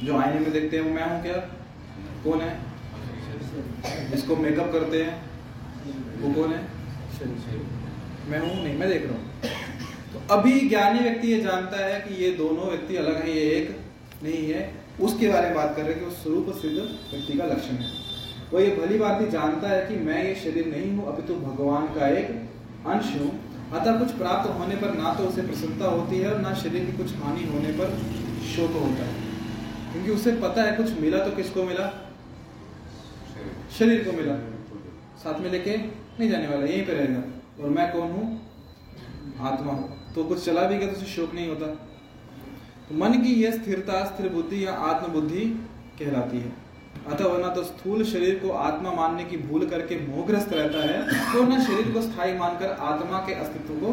[0.04, 1.36] जो आईने में देखते हैं वो मैं हूँ क्या?
[2.24, 2.54] कौन है?
[4.10, 5.14] जिसको मेकअप करते हैं,
[6.20, 6.83] वो कौन है?
[7.14, 9.22] मैं हूँ नहीं मैं देख रहा हूँ।
[10.12, 13.76] तो अभी ज्ञानी व्यक्ति ये जानता है कि ये दोनों व्यक्ति अलग हैं ये एक
[14.22, 14.62] नहीं है।
[15.00, 17.88] उसके बारे में बात कर रहे हैं कि वो स्वरूप सिद्ध व्यक्ति का लक्षण है।
[18.52, 21.34] वो ये भली बात ही जानता है कि मैं ये शरीर नहीं हूँ अभी तो
[21.36, 22.30] भगवान का एक
[22.86, 23.30] अंश हूँ।
[23.72, 26.96] अतः कुछ प्राप्त होने पर ना तो उसे प्रसन्नता होती है और ना शरीर की
[26.96, 27.96] कुछ हानि होने पर
[28.54, 29.22] शोक होता है।
[29.92, 31.86] क्योंकि उसे पता है कुछ मिला तो किसको मिला।
[33.78, 34.34] शरीर को मिला।
[35.18, 35.76] साथ में लेके
[36.18, 37.22] नहीं जाने वाला, यहीं पे रहेगा।
[37.62, 38.40] और मैं कौन हूँ?
[39.42, 41.66] आत्मा हूँ। तो कुछ चला भी गया तो उसे शोक नहीं होता।
[42.86, 45.44] तो मन की यह स्थिरता, स्थिर बुद्धि या आत्म बुद्धि
[45.98, 46.52] कहलाती है।
[47.06, 51.42] अतः वरना तो स्थूल शरीर को आत्मा मानने की भूल करके मोहग्रस्त रहता है तो
[51.44, 53.92] न शरीर को स्थायी मानकर आत्मा के अस्तित्व को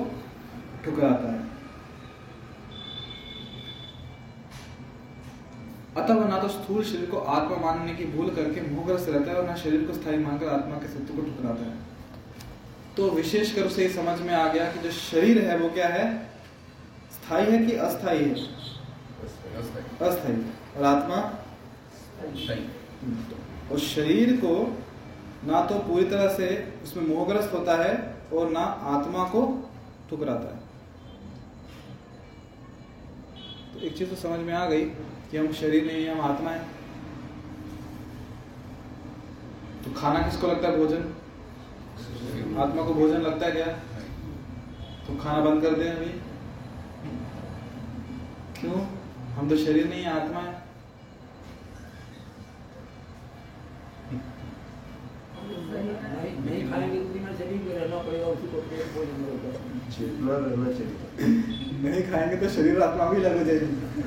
[0.86, 1.39] ठुकराता है।
[5.97, 9.38] अतः वह ना तो स्थूल शरीर को आत्मा मानने की भूल करके मोहग्रस्त रहता है
[9.38, 11.90] और न शरीर को स्थायी मानकर आत्मा के अस्तित्व को ठुकराता है।
[12.97, 16.06] तो विशेष कर उसे समझ में आ गया कि जो शरीर है वो क्या है?
[17.12, 18.36] स्थायी है कि अस्थायी है?
[20.01, 20.34] अस्थाई
[20.77, 21.17] और आत्मा?
[23.71, 24.54] और शरीर को
[25.43, 26.47] ना तो पूरी तरह से
[26.84, 27.93] उसमें मोहग्रस्त होता है
[28.34, 29.69] और ना आत्मा को
[30.10, 30.60] ठुकराता है।
[33.73, 34.86] तो एक चीज़ तो समझ में आ गई
[35.32, 36.65] कि हम शरीर नहीं है हम आत्मा है।
[39.86, 40.77] तो खाना किसको लगता है?
[40.77, 41.13] भोजन।
[42.60, 43.65] आत्मा को भोजन लगता है क्या?
[45.08, 46.12] तो खाना बंद कर दें अभी।
[48.62, 48.80] क्यों?
[49.34, 50.60] हम तो शरीर नहीं है आत्मा है।
[61.84, 64.02] नहीं खाएँगे तो शरीर आत्मा भी लग जाएगी।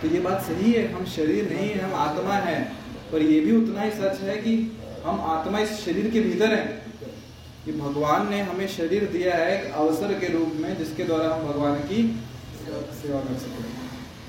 [0.00, 2.81] तो ये बात सही है, हम शरीर नहीं है, हम आत्मा है।
[3.12, 6.82] पर ये भी उतना ही सच है कि हम आत्मा इस शरीर के भीतर है।
[7.64, 11.46] कि भगवान ने हमें शरीर दिया है एक अवसर के रूप में, जिसके द्वारा हम
[11.46, 12.20] भगवान की
[13.02, 13.82] सेवा कर सके।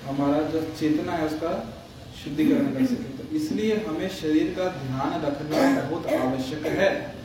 [0.07, 1.83] हमारा जो चेतना है उसका
[2.23, 7.15] शुद्धिकरण कर सके। तो इसलिए हमें शरीर का ध्यान रखना बहुत आवश्यक है।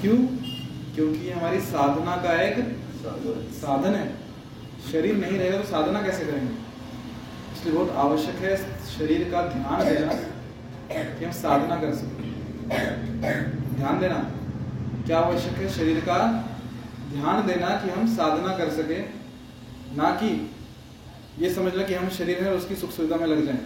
[0.00, 0.16] क्यों?
[0.94, 2.76] क्योंकि हमारी साधना का एक
[3.52, 4.14] साधन है।
[4.92, 6.63] शरीर नहीं रहेगा तो साधना कैसे करेंगे?
[7.64, 10.14] इसलिए बहुत आवश्यक है, शरीर का ध्यान देना
[11.10, 12.32] कि हम साधना कर सकें
[13.76, 14.16] ध्यान देना,
[15.06, 15.68] क्या आवश्यक है?
[15.68, 16.16] शरीर का
[17.12, 18.98] ध्यान देना कि हम साधना कर सके,
[19.96, 20.28] ना कि
[21.38, 23.58] ये समझना कि हम शरीर है और उसकी सुख सुविधा में लग जाए।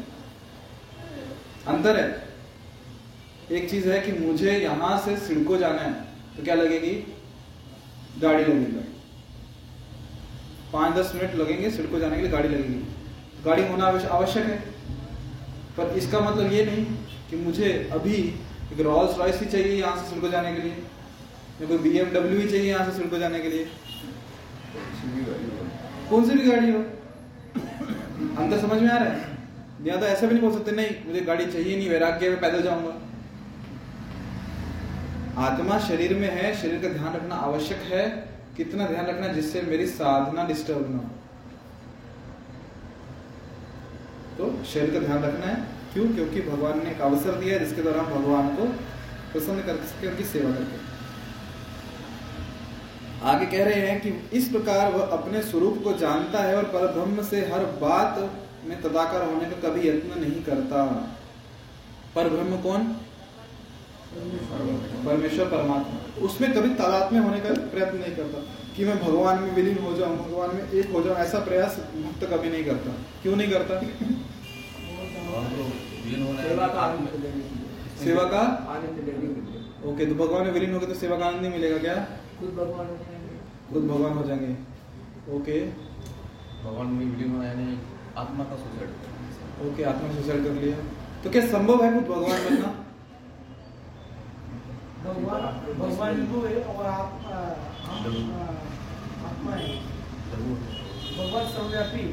[1.69, 2.07] अंतर है।
[3.53, 5.93] एक चीज़ है कि मुझे यहाँ से सिड़को जाना है
[6.37, 6.95] तो क्या लगेगी?
[8.21, 8.87] गाड़ी लगेगी।
[10.73, 12.81] पाँच दस मिनट लगेंगे, सिड़को जाने के लिए गाड़ी लगेगी।
[13.45, 14.59] गाड़ी होना आवश्यक है।
[15.77, 16.85] पर इसका मतलब ये नहीं
[17.31, 18.15] कि मुझे अभी
[18.73, 20.73] एक रॉल्स रॉयस ही चाहिए यहाँ से सिड़को जाने के लिए।
[21.61, 23.65] या कोई बीएमडब्ल्यू ही चाहिए यहाँ से सिड़को जाने के लिए।
[26.11, 26.79] कौन सी भी गाड़ी हो।
[28.39, 29.37] अंदर समझ में आ रहा है?
[29.85, 32.63] या तो ऐसा भी नहीं बोल सकते, नहीं, मुझे गाड़ी चाहिए नहीं, वैराग्य में पैदल
[32.63, 32.95] जाऊँगा।
[35.39, 38.07] आत्मा शरीर में है, शरीर का ध्यान रखना आवश्यक है।
[38.57, 41.11] कितना ध्यान रखना जिससे मेरी साधना डिस्टर्ब ना हो
[44.39, 45.57] तो शरीर का ध्यान रखना है।
[45.93, 46.07] क्यों?
[46.09, 48.65] क्योंकि भगवान ने एक अवसर दिया है जिसके द्वारा भगवान को
[49.33, 50.87] प्रसन्न कर सके उनकी सेवा करके
[53.25, 57.23] आगे कह रहे हैं कि इस प्रकार वह अपने स्वरूप को जानता है और परब्रह्म
[57.25, 58.19] से हर बात
[58.65, 60.85] में तदाकार होने का कभी यत्न नहीं करता।
[62.15, 62.85] परब्रह्म कौन?
[65.07, 68.39] परमेश्वर परमात्मा। उसमें कभी तादात्म्य होने का प्रयत्न नहीं करता
[68.77, 72.25] कि मैं भगवान में विलीन हो जाऊँ भगवान में एक हो जाऊँ ऐसा प्रयास भक्त
[72.33, 72.93] कभी नहीं करता।
[73.23, 73.81] क्यों नहीं करता?
[76.09, 78.41] सेवा का आनंद लेने के सेवा का?
[78.75, 81.53] आनंद लेने के ओके तो भगवान में विलीन हो गए तो सेवा का आनंद नहीं
[81.53, 81.95] मिलेगा क्या?
[82.41, 83.35] खुद भगवान हो जाएँगे।
[83.73, 84.53] खुद भगवान हो जाएँगे।
[85.37, 85.57] ओके।
[86.65, 87.67] भगवान में विलीन होना यानी
[88.19, 88.91] आत्मा का सुसाइड
[89.69, 90.79] ओके आत्मा सुसाइड कर लिया।
[91.25, 92.71] तो क्या संभव है खुद भगवान बनना?
[95.05, 95.43] भगवान
[95.81, 97.11] भगवान वो है और आप
[97.85, 98.03] हम
[99.29, 99.69] आत्मा है।
[101.19, 102.05] भगवान सर्वव्यापी।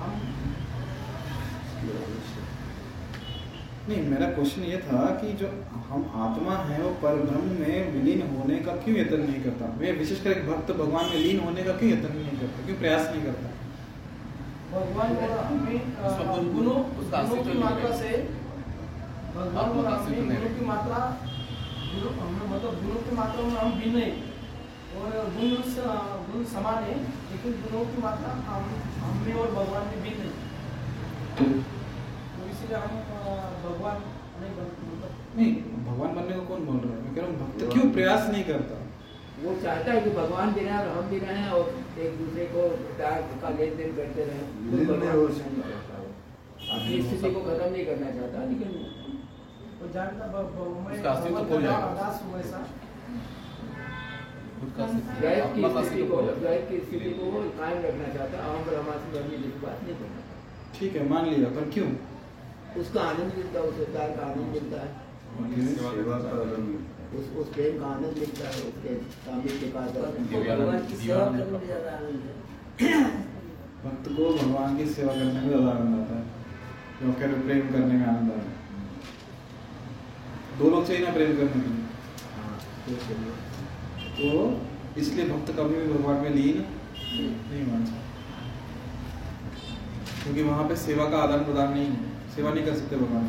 [0.00, 0.10] हम
[3.88, 8.36] नहीं मेरा क्वेश्चन ये था कि जो हम आत्मा है वो पर ब्रह्म में विलीन
[8.36, 9.66] होने का क्यों यत्न नहीं करता?
[9.80, 12.66] मैं विशेषकर एक भक्त भगवान में लीन होने का क्यों यत्न नहीं करता?
[12.66, 13.46] क्यों प्रयास नहीं करता?
[14.80, 15.14] भगवान
[17.38, 18.08] गुण- की मात्रा से
[19.36, 19.90] भगवान का
[20.30, 21.18] गुणों मात्रा
[22.48, 24.10] मतलब गुणों की मात्रा में हम भिन्न है।
[24.96, 25.50] और गुण
[26.32, 30.32] गुण समान है लेकिन गुणों की मात्रा हम में और भगवान में भिन्न है।
[32.38, 33.13] तो इसलिए हम
[33.66, 33.96] भगवान
[34.40, 35.52] नहीं मतलब नहीं
[35.88, 36.98] भगवान बनने को कौन बोल रहा है?
[37.04, 38.74] मैं कह रहा हूँ भक्त क्यों प्रयास नहीं करता?
[39.44, 41.64] वो चाहता है कि भगवान भी रहे और हम भी रहे और
[42.04, 42.60] एक दूसरे को
[43.42, 44.44] का लेन देन करते रहें।
[47.06, 48.70] स्थिति को खत्म नहीं करना चाहता लेकिन
[49.80, 51.10] वो जानता का
[57.58, 61.48] कायम रखना चाहता है अहम ब्रह्मास्मि ब्रह्मी बात नहीं करना चाहता। ठीक है मान लिया
[61.58, 61.88] पर क्यों?
[62.80, 64.88] उसका आनंद मिलता है उसे प्यार का आनंद मिलता है।
[66.04, 66.18] का।
[67.18, 69.88] उस उस प्रेम का आनंद मिलता है उसके सामने के पास
[73.84, 76.22] भक्त को भगवान की सेवा करने में ज़्यादा आनंद आता है
[77.00, 78.52] जो कह रहे प्रेम करने में आनंद आता है।
[80.58, 81.82] दो लोग चाहिए ना प्रेम करने के लिए?
[83.20, 83.34] है।
[84.16, 86.64] तो इसलिए भक्त कभी भी भगवान में लीन
[87.12, 88.02] नहीं मान सकता
[90.22, 93.26] क्योंकि वहाँ पे सेवा का आदान प्रदान नहीं है। सेवा नहीं कर सकते भगवान।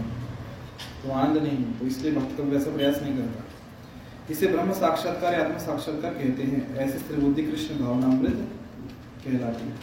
[1.03, 3.43] तो आनंद नहीं है तो इसलिए भक्त कभी वैसा प्रयास नहीं करता।
[4.31, 8.37] इसे ब्रह्म साक्षात्कार या आत्म साक्षात्कार कहते हैं। ऐसी स्थिर बुद्धि कृष्ण भावनामृत
[9.25, 9.73] कहलाती है।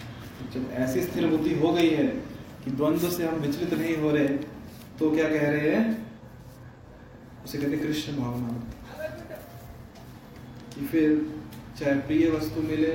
[0.53, 2.07] जब ऐसी स्थिर बुद्धि हो गई है
[2.65, 4.29] कि द्वंद्व से हम विचलित नहीं हो रहे
[4.99, 5.87] तो क्या कह रहे हैं?
[7.45, 8.67] उसे कहते कृष्ण भावनामृत।
[10.75, 11.07] कि फिर
[11.79, 12.93] चाहे प्रिय वस्तु मिले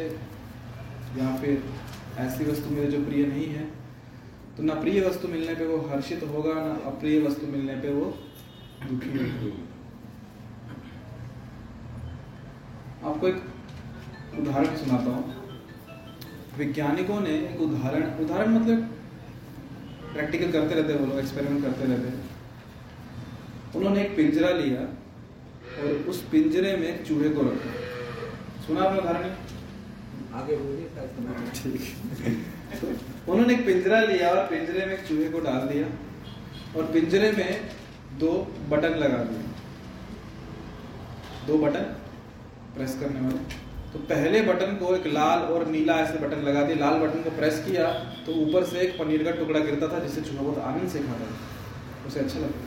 [1.17, 1.63] या फिर
[2.17, 3.63] ऐसी वस्तु मिले जो प्रिय नहीं है
[4.57, 8.05] तो ना प्रिय वस्तु मिलने पे वो हर्षित होगा ना अप्रिय वस्तु मिलने पे वो
[8.83, 9.65] दुखी होगा।
[13.09, 13.43] आपको एक
[14.39, 15.23] उदाहरण सुनाता हूँ।
[16.57, 18.79] वैज्ञानिकों ने एक उदाहरण उदाहरण मतलब
[20.13, 22.19] प्रैक्टिकल करते रहते हैं वो लोग एक्सपेरिमेंट करते रहते हैं।
[23.75, 24.81] उन्होंने एक पिंजरा लिया
[25.79, 27.71] और उस पिंजरे में एक चूहे को रखा।
[28.67, 29.31] सुना आपने उदाहरण?
[30.33, 30.85] आगे बोलिए
[31.55, 31.83] ठीक।
[33.27, 35.87] उन्होंने एक पिंजरा लिया और पिंजरे में चूहे को डाल दिया
[36.77, 37.49] और पिंजरे में
[38.19, 38.31] दो
[38.69, 39.43] बटन लगा दिए।
[41.47, 41.85] दो बटन
[42.75, 43.39] प्रेस करने वाले।
[43.93, 47.29] तो पहले बटन को एक लाल और नीला ऐसे बटन लगा दिया लाल बटन को
[47.37, 47.85] प्रेस किया
[48.25, 51.25] तो ऊपर से एक पनीर का टुकड़ा गिरता था जिससे चूहा बहुत आनंद से खाता
[51.25, 52.65] था। उसे अच्छा लगता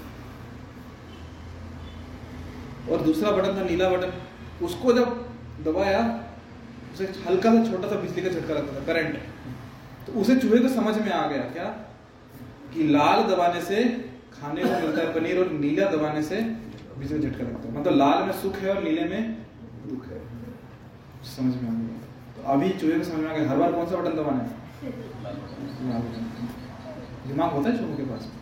[2.92, 4.12] और दूसरा बटन था नीला बटन।
[4.66, 5.08] उसको जब
[5.64, 6.00] दबाया,
[6.94, 9.14] उसे हल्का सा छोटा सा बिजली का झटका लगता था, करंट।
[10.06, 11.64] तो उसे चूहे को समझ में आ गया क्या?
[12.74, 13.84] कि लाल दबाने से
[14.32, 16.36] खाने को मिलता है, पनीर और नीला दबाने से
[16.98, 19.46] बिजली झटका लगता है। मतलब लाल में सुख है और नीले में
[19.86, 20.22] दुख है।
[21.24, 21.98] समझ में आ गया।
[22.36, 24.60] तो अभी चूहे को समझ में आ गया। हर बार कौन सा बटन दबाना है?
[27.28, 28.32] दिमाग होता है चूहों के पास?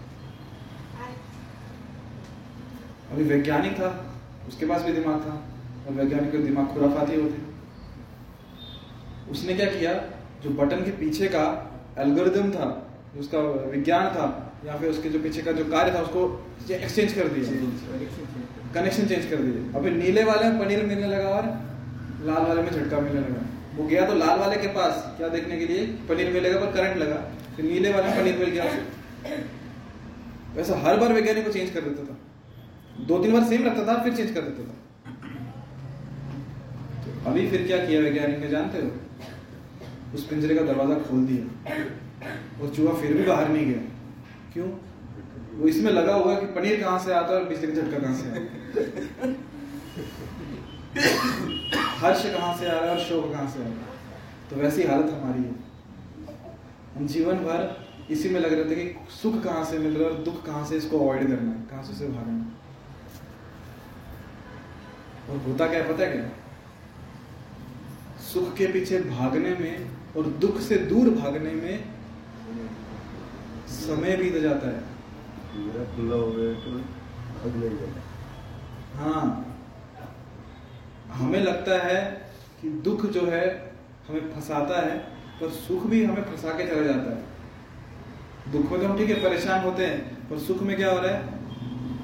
[3.13, 4.15] अभी वैज्ञानिक था,
[4.49, 5.43] उसके पास भी दिमाग था,
[5.87, 7.39] और वैज्ञानिक के दिमाग खुराफाती होते।
[9.31, 10.18] उसने क्या किया?
[10.43, 11.45] जो बटन के पीछे का
[11.99, 12.67] एल्गोरिदम था
[13.19, 13.39] उसका
[13.71, 14.27] विज्ञान था
[14.67, 16.21] या फिर उसके जो पीछे का जो कार्य था उसको
[16.73, 17.45] एक्सचेंज कर दिया।
[18.75, 21.47] कनेक्शन चेंज कर दिए अभी नीले वाले में पनीर मिलने लगा और
[22.25, 23.43] लाल वाले में झटका मिलने लगा।
[23.77, 25.87] वो गया तो लाल वाले के पास क्या देखने के लिए?
[26.09, 27.19] पनीर मिलेगा पर करंट लगा।
[27.57, 28.83] फिर नीले वाले में पनीर मिल गया। उसे
[30.57, 32.17] वैसा हर बार वैज्ञानिक को चेंज कर देता था।
[33.07, 34.77] दो तीन बार सेम रखता था फिर चेंज कर देता था।
[37.03, 38.91] तो अभी फिर क्या किया वैज्ञानिक ने जानते हो?
[40.15, 41.43] उस पिंजरे का दरवाज़ा खोल दिया
[42.61, 43.81] और चूहा फिर भी बाहर नहीं गया।
[44.53, 44.69] क्यों?
[45.55, 48.15] वो इसमें लगा हुआ कि पनीर कहाँ से आता है और बिजली का झटका कहाँ
[48.15, 48.47] से आता है
[51.99, 53.77] हर्ष कहाँ से आ रहा है और शोक कहाँ से आ रहा है?
[54.51, 55.55] तो वैसी हालत हमारी है।
[56.97, 57.61] हम जीवन भर
[58.11, 60.65] इसी में लग रहे थे कि सुख कहाँ से मिल रहा है और दुख कहाँ
[60.67, 62.57] से इसको अवॉइड करना है, कहाँ से उसे भागना है।
[65.31, 66.29] और होता क्या पता है क्या
[68.25, 71.85] सुख के पीछे भागने में और दुख से दूर भागने में
[73.69, 74.83] समय बीत जाता है।
[78.97, 79.45] हाँ।
[81.13, 82.01] हमें लगता है
[82.63, 83.45] कि दुख जो है
[84.09, 84.97] हमें फंसाता है
[85.41, 89.23] पर सुख भी हमें फंसा के चला जाता है। दुख में तो हम ठीक है
[89.23, 91.21] परेशान होते हैं पर सुख में क्या हो रहा है?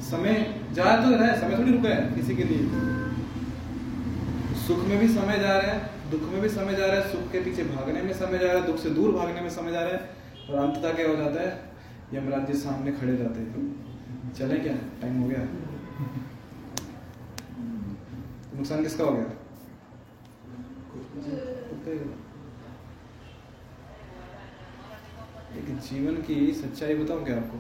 [0.01, 0.35] समय
[0.73, 2.59] जा तो रहा है समय थोड़ी रुका है किसी के लिए।
[4.67, 7.33] सुख में भी समय जा रहा है दुख में भी समय जा रहा है, सुख
[7.33, 9.81] के पीछे भागने में समय जा रहा है, दुख से दूर भागने में समय जा
[9.81, 10.11] रहा है,
[10.51, 11.75] और अंततः क्या हो जाता है?
[12.15, 14.75] यमराज जी सामने खड़े जाते हैं। चले क्या?
[14.75, 15.39] टाइम हो गया।
[18.57, 19.25] नुकसान किसका हो गया?
[21.87, 22.23] हुआ।
[25.89, 27.59] जीवन की सच्चाई बताऊँ क्या आपको?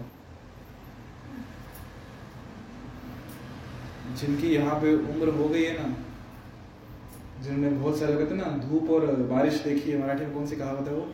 [4.15, 6.04] जिनकी यहाँ पे उम्र हो गई है ना
[7.45, 10.57] जिन्होंने बहुत सारे कहते हैं ना धूप और बारिश देखी है मराठी में कौन सी
[10.57, 11.07] कहावत है वो?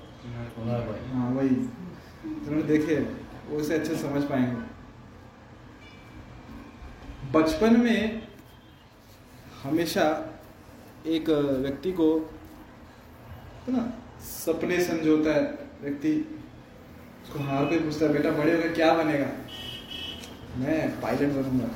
[1.13, 2.97] हाँ वही। जिन्होंने देखे
[3.49, 4.69] वो इसे अच्छे समझ पाएँगे।
[7.33, 8.23] बचपन में
[9.63, 10.05] हमेशा
[11.09, 11.29] एक
[11.63, 12.07] व्यक्ति को
[13.67, 13.83] है ना
[14.25, 15.43] सपने संजोता है
[15.83, 16.13] व्यक्ति
[17.23, 19.27] उसको हार कोई पूछता है बेटा बड़े होकर क्या बनेगा?
[20.59, 21.69] मैं पायलट बनूँगा।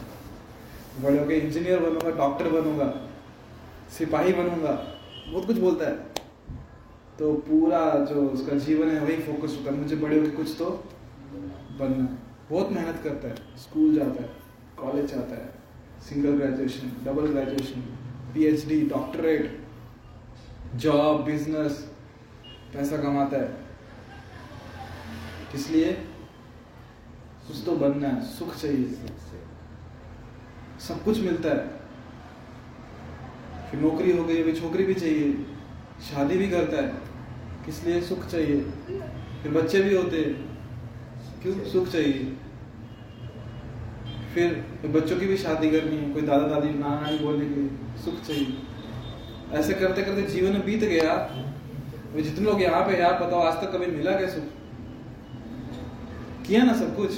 [1.02, 2.88] बड़े होकर इंजीनियर बनूँगा डॉक्टर बनूँगा।
[3.98, 4.72] सिपाही बनूँगा।
[5.32, 5.96] बहुत कुछ बोलता है।
[7.18, 10.70] तो पूरा जो उसका जीवन है, वही फोकस होता है। मुझे बड़े होकर कुछ तो
[11.78, 12.18] बनना है।
[12.50, 14.30] बहुत मेहनत करता है। स्कूल जाता है
[14.78, 15.52] कॉलेज जाता है
[16.00, 17.80] single graduation double graduation
[18.34, 19.60] PhD doctorate
[20.74, 21.78] job business
[22.74, 23.56] पैसा कमाता है।
[25.54, 25.92] इसलिए
[27.46, 29.06] कुछ तो बनना है। सुख चाहिए।
[30.80, 31.83] सब कुछ मिलता है।
[33.74, 35.32] फिर नौकरी हो गई, अभी छोकरी भी चाहिए,
[36.00, 36.88] शादी भी करता है,
[37.64, 38.60] किस लिए सुख चाहिए?
[39.42, 40.34] फिर बच्चे भी होते हैं,
[41.42, 42.36] क्यों सुख चाहिए?
[44.34, 47.66] फिर बच्चों की भी शादी करनी है, कोई दादा दादी नाना नानी बोलने के
[48.02, 51.14] सुख चाहिए। ऐसे करते करते जीवन में बीत गया।
[52.16, 54.44] जितने लोग यहाँ पे यार बताओ, आज तक कभी मिला क्या सुख?
[56.46, 57.10] किया ना सब कुछ,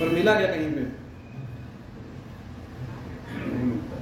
[0.00, 0.84] पर मिला क्या कहीं पे
[3.42, 3.96] नहीं मिलता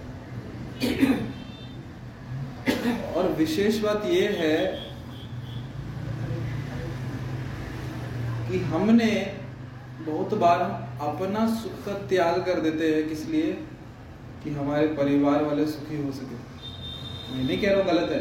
[3.14, 4.66] और विशेष बात यह है
[8.50, 9.34] कि हमने
[10.00, 10.60] बहुत बार
[11.00, 13.52] अपना सुख का त्याग कर देते हैं किस लिए?
[14.44, 16.36] कि हमारे परिवार वाले सुखी हो सके।
[17.32, 18.20] मैं नहीं कह रहा हूँ गलत है।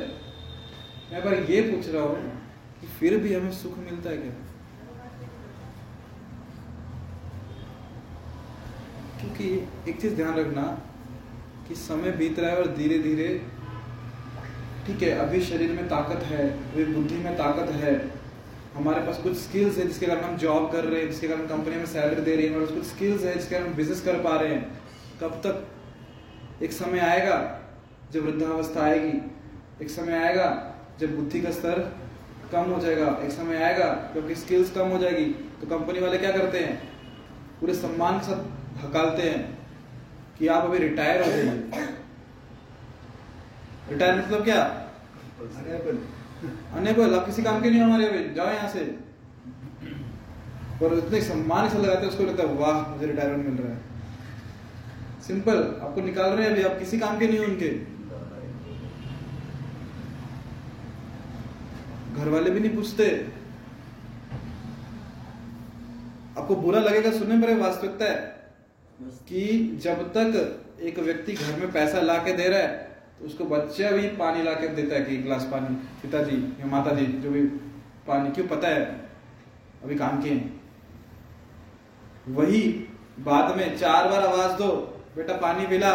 [1.13, 2.31] मैं पर ये पूछ रहा हूँ
[2.81, 4.31] कि फिर भी हमें सुख मिलता है क्या?
[9.19, 10.81] क्योंकि एक चीज़ ध्यान रखना
[11.67, 13.41] कि समय बीत रहा है और धीरे धीरे
[14.87, 18.11] ठीक है, अभी शरीर में ताकत है, अभी बुद्धि में ताकत है,
[18.75, 21.75] हमारे पास कुछ स्किल्स है जिसके कारण हम जॉब कर रहे हैं, जिसके कारण कंपनी
[21.75, 24.35] में सैलरी दे रही है, हमारे कुछ स्किल्स है जिसके कारण हम बिज़नेस कर पा
[24.41, 24.81] रहे हैं।
[25.21, 25.67] कब तक?
[26.63, 27.59] एक समय आएगा
[28.13, 29.17] जब वृद्धावस्था आएगी,
[29.81, 31.97] एक समय आएगा जब बुद्धि का स्तर
[32.51, 35.25] कम हो जाएगा, एक समय आएगा क्योंकि स्किल्स कम हो जाएगी।
[35.61, 36.89] तो कंपनी वाले क्या करते हैं?
[37.61, 39.56] पूरे सम्मान के साथ हकालते हैं।
[40.39, 41.87] कि आप अभी रिटायर हो जाइए
[43.89, 44.63] रिटायर मतलब क्या?
[45.41, 45.99] अनेबल
[46.73, 48.33] अनेबल आप किसी काम के नहीं हमारे अभी?
[48.33, 48.99] जाओ यहाँ से।
[50.83, 53.81] और इतने सम्मान से लगाते हैं, उसको लगता है, वाह, मुझे रिटायरमेंट मिल रहा है।
[55.27, 57.69] सिंपल आपको निकाल रहे हैं अभी, आप किसी काम के नहीं हो उनके।
[62.15, 63.27] घर वाले भी नहीं पूछते।
[66.37, 68.36] आपको बुरा लगेगा, सुनने पर वास्तविकता है।
[68.99, 69.41] कि
[69.83, 73.91] जब तक एक व्यक्ति घर में पैसा ला के दे रहा है तो उसको बच्चा
[73.91, 77.31] भी पानी ला के देता है कि एक गिलास पानी। पिताजी, या माता जी जो
[77.31, 77.43] भी
[78.07, 79.09] पानी, क्यों पता है?
[79.83, 80.51] अभी काम किए
[82.27, 82.61] वही
[83.19, 84.71] बाद में चार बार आवाज़ दो,
[85.15, 85.91] बेटा, पानी पिला।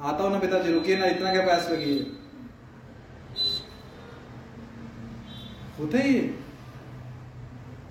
[0.00, 2.04] आता हूँ ना पिताजी, रुकिए ना, इतना क्या पैसा लगी है?
[5.78, 6.24] होता ही है।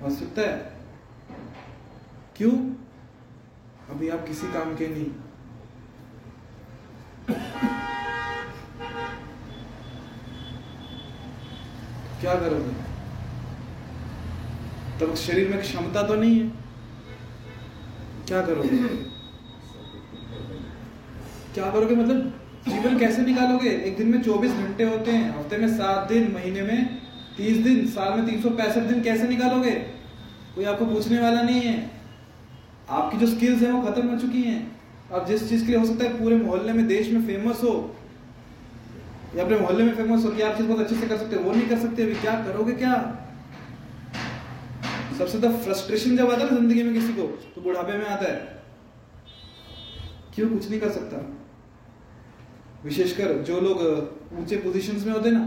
[0.01, 0.73] वास्तविकता है।
[2.35, 2.53] क्यों?
[3.91, 5.05] अभी आप किसी काम के नहीं।
[12.21, 12.71] क्या करोगे?
[14.99, 16.49] तब शरीर में क्षमता तो नहीं है।
[18.27, 18.69] क्या करोगे?
[21.53, 21.95] क्या करोगे?
[21.95, 22.33] मतलब
[22.67, 23.69] जीवन कैसे निकालोगे?
[23.69, 26.99] एक दिन में 24 घंटे होते हैं। हफ़्ते में सात दिन, महीने में
[27.37, 28.41] 30 दिन, साल में तीन
[28.87, 29.71] दिन कैसे निकालोगे?
[30.55, 31.98] कोई आपको पूछने वाला नहीं है।
[32.89, 34.59] आपकी जो स्किल्स हैं वो खत्म हो चुकी हैं।
[35.13, 37.73] आप जिस चीज़ के लिए हो सकता है पूरे मोहल्ले में देश में फ़ेमस हो,
[39.35, 41.41] या अपने मोहल्ले में फ़ेमस हो कि आप चीज़ बहुत अच्छे से कर सकते हो,
[41.43, 42.93] वो नहीं कर सकते, अभी क्या करोगे क्या?
[45.17, 47.23] सबसे ज़्यादा फ्रस्ट्रेशन जब आता है ना ज़िंदगी में किसी को
[47.55, 48.57] तो बुढ़ापे में आता है।
[50.35, 51.17] क्यों कुछ नहीं कर सकता?
[52.83, 53.81] विशेषकर जो लोग
[54.39, 55.41] ऊँचे पोजीशंस में होते ना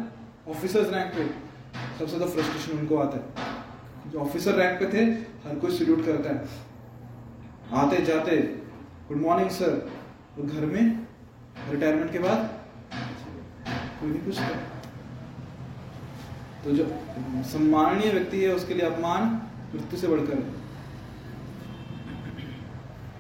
[0.49, 1.25] ऑफिसर्स रैंक पे,
[1.99, 5.05] सबसे ज़्यादा फ्रस्ट्रेशन उनको आता है। जो ऑफिसर रैंक पे थे,
[5.45, 6.71] हर कोई सल्यूट करता है।
[7.73, 8.37] आते जाते
[9.09, 9.91] गुड मॉर्निंग सर
[10.39, 11.07] और घर में
[11.71, 12.39] रिटायरमेंट के बाद
[14.01, 14.49] कोई नहीं पूछता।
[16.65, 16.85] तो जो
[17.43, 19.23] सम्माननीय व्यक्ति है, उसके लिए अपमान
[19.75, 20.35] मृत्यु से बढ़कर।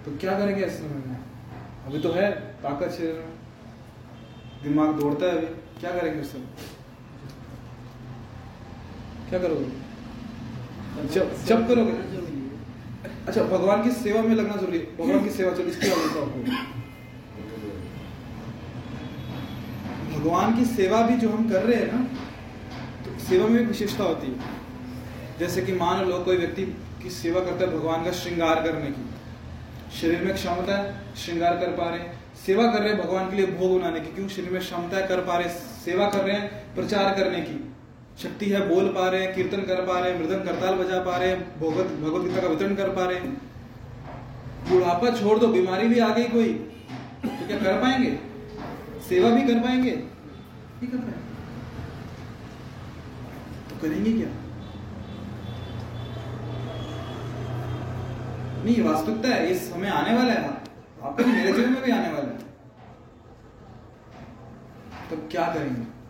[0.04, 1.18] तो क्या करेंगे इस समय में?
[1.86, 2.30] अभी तो है,
[2.62, 3.32] ताकत शरीर में
[4.62, 6.46] दिमाग दौड़ता है अभी। क्या करेंगे उस समय?
[9.28, 9.66] क्या करोगे?
[11.08, 11.92] जब जब करोगे?
[13.04, 16.26] अच्छा भगवान की सेवा में लगना ज़रूरी है। भगवान की सेवा, चलो, इसकी आपको
[20.12, 22.02] भगवान की सेवा भी जो हम कर रहे हैं ना
[23.04, 24.34] तो सेवा में एक विशेषता होती है।
[25.38, 26.62] जैसे कि मान लो, कोई व्यक्ति
[27.02, 31.72] की सेवा करता है भगवान का श्रृंगार करने की। शरीर में क्षमता है श्रृंगार कर
[31.72, 34.28] पा रहे हैं। सेवा कर रहे हैं भगवान के लिए भोग बनाने की। क्यों?
[34.28, 35.48] शरीर में क्षमता कर पा रहे
[35.84, 37.71] सेवा कर रहे हैं, प्रचार करने की।
[38.22, 41.16] शक्ति है, बोल पा रहे हैं, कीर्तन कर पा रहे हैं, मृदंग करताल बजा पा
[41.16, 43.40] रहे हैं, भगवत भगवत गीता का वितरण कर पा रहे हैं।
[44.68, 46.52] बुढ़ापा छोड़ दो, बीमारी भी आ गई कोई।
[47.24, 48.18] तो क्या कर पाएँगे?
[49.08, 49.90] सेवा भी कर पाएँगे?
[49.90, 51.20] नहीं कर पाएँगे।
[53.70, 54.28] तो करेंगे क्या?
[58.64, 60.48] नहीं, वास्तविकता है, ये समय आने वाला है।
[61.02, 62.38] आपका मेरे जीवन में भी आने वाला है।
[65.10, 66.01] तब क्या करेंगे?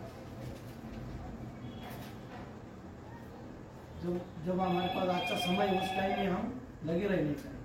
[4.02, 4.14] जब
[4.46, 6.44] जब हमारे पास अच्छा समय है, उस टाइम में हम
[6.86, 7.60] लगे रहने चाहिए।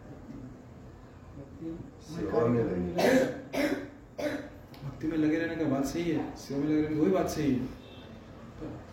[4.84, 7.52] भक्ति में लगे रहने का बात सही है सेवा में लगे रहने वही बात सही
[7.52, 7.60] है।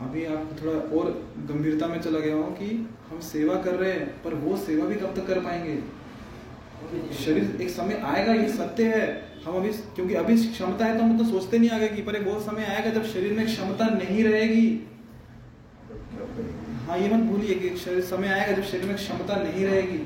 [0.00, 1.10] अभी आप थोड़ा और
[1.48, 2.68] गंभीरता में चला गया हूँ कि
[3.10, 5.76] हम सेवा कर रहे हैं पर वो सेवा भी कब तक कर पाएँगे?
[7.14, 9.04] शरीर एक समय आएगा ये सत्य है।
[9.44, 12.26] हम अभी क्योंकि अभी क्षमता है तो हम तो सोचते नहीं आगे कि पर एक
[12.26, 14.66] वो समय आएगा जब शरीर में क्षमता नहीं रहेगी।
[16.94, 19.96] हाँ ये मत भूलिए कि शरीर समय आएगा जब शरीर में क्षमता नहीं रहेगी।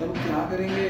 [0.00, 0.82] तब क्या करेंगे?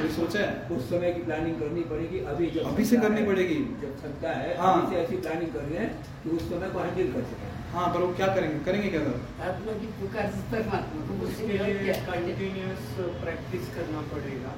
[0.00, 3.54] ये सोचा है उस समय की प्लानिंग करनी पड़ेगी अभी जब अभी से करनी पड़ेगी।
[3.54, 6.78] जब क्षमता है हाँ। अभी से ऐसी प्लानिंग कर रहे हैं कि उस समय को
[6.78, 8.64] हैंडल कर सकें। हाँ पर वो क्या करेंगे?
[8.64, 9.48] करेंगे क्या सर?
[9.48, 14.56] आत्मा की पुकार परमात्मा को लिए कंटिन्यूस प्रैक्टिस करना पड़ेगा।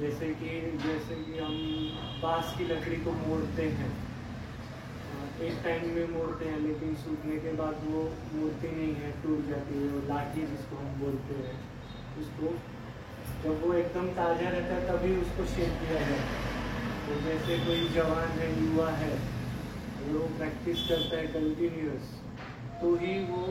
[0.00, 1.56] जैसे कि जैसे कि हम
[2.22, 4.05] बाँस की लकड़ी को मोड़ते हैं।
[5.44, 8.02] एक टाइम में मोड़ते हैं लेकिन सूखने के बाद वो
[8.34, 11.56] मोड़ती नहीं है, टूट जाती है, वो लाठी जिसको हम बोलते हैं।
[12.22, 12.52] उसको
[13.42, 16.54] जब वो एकदम ताज़ा रहता है, तभी उसको शेप दिया जाता है।
[17.06, 19.12] तो जैसे कोई जवान है युवा है,
[20.06, 22.08] वो प्रैक्टिस करता है कंटिन्यूस
[22.80, 23.42] तो ही वो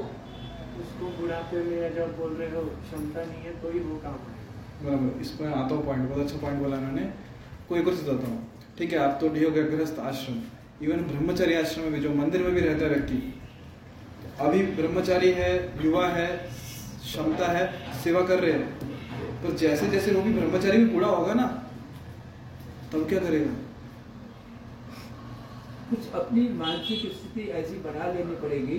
[0.82, 4.20] उसको बुढ़ापे में या जब बोल रहे हो, क्षमता नहीं है तो ही वो काम
[4.26, 4.34] है
[4.84, 7.04] बराबर, इस पर आता हूँ पॉइंट बहुत अच्छा पॉइंट बोला इन्होंने।
[7.70, 8.40] कोई और बताता हूँ।
[8.78, 10.42] ठीक है, आप तो डी हो गए, गृहस्थ आश्रम।
[10.82, 13.34] इवन ब्रह्मचारी आश्रम में भी जो मंदिर में भी रहता है व्यक्ति
[14.40, 15.52] अभी ब्रह्मचारी है
[15.86, 16.28] युवा है
[17.02, 17.68] क्षमता है
[18.04, 21.46] सेवा कर रहे हैं। पर जैसे जैसे वो भी ब्रह्मचारी भी बूढ़ा होगा ना
[22.94, 23.54] तब क्या करेगा?
[25.90, 28.78] कुछ अपनी मानसिक स्थिति ऐसी बना लेनी पड़ेगी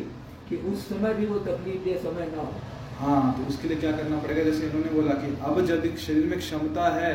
[0.48, 2.52] कि उस समय भी वो तकलीफ़ दे समय ना हो।
[2.98, 4.42] हाँ तो उसके लिए क्या करना पड़ेगा?
[4.42, 7.14] जैसे इन्होंने बोला कि अब जब शरीर में क्षमता है।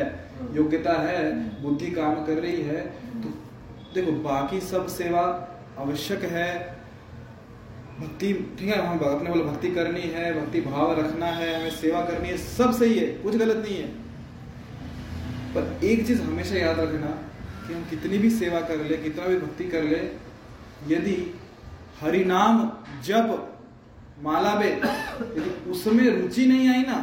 [0.54, 1.18] योग्यता है
[1.62, 2.80] बुद्धि काम कर रही है
[3.22, 3.32] तो
[3.94, 5.22] देखो, बाकी सब सेवा
[5.78, 6.50] आवश्यक है।
[8.00, 12.00] भक्ति, ठीक है, हम अपने बोले, भक्ति करनी है, भक्ति भाव रखना है, हमें सेवा
[12.00, 13.88] करनी है, सब सही है, कुछ गलत नहीं है।
[15.54, 17.10] पर एक चीज़ हमेशा याद रखना
[17.66, 20.00] कि हम कितनी भी सेवा कर ले, कितना भी भक्ति कर ले,
[20.88, 21.16] यदि
[22.00, 22.70] हरिनाम
[23.04, 23.26] जब
[24.22, 27.00] माला बे, यदि उसमें रुचि नहीं आई ना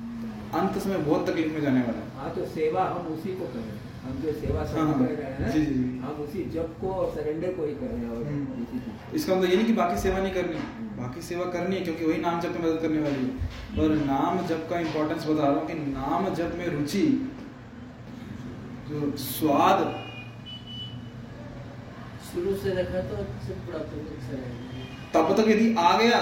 [0.00, 3.46] तो अंत समय बहुत तकलीफ़ में जाने वाला है। हाँ तो सेवा हम उसी को
[3.46, 3.77] करें।
[4.08, 6.92] हम जो सेवा हाँ, हाँ। कर रहे हैं जी, जी, जी। हम उसी जप को
[6.92, 10.00] और सरेंडर को ही कर रहे हैं और हम्म। इसका मतलब ये नहीं कि बाकी
[10.00, 10.60] सेवा नहीं करनी।
[10.98, 14.46] बाकी सेवा करनी है क्योंकि वही नाम जप में मदद करने वाली है। पर नाम
[14.46, 17.04] जप का इंपॉर्टेंस बता रहा हूँ कि नाम जप में रुचि
[18.90, 19.84] जो स्वाद।
[22.32, 26.18] शुरू से रखा तो सब बुढ़ापे तक से रहेगा तब तक यदि आ गया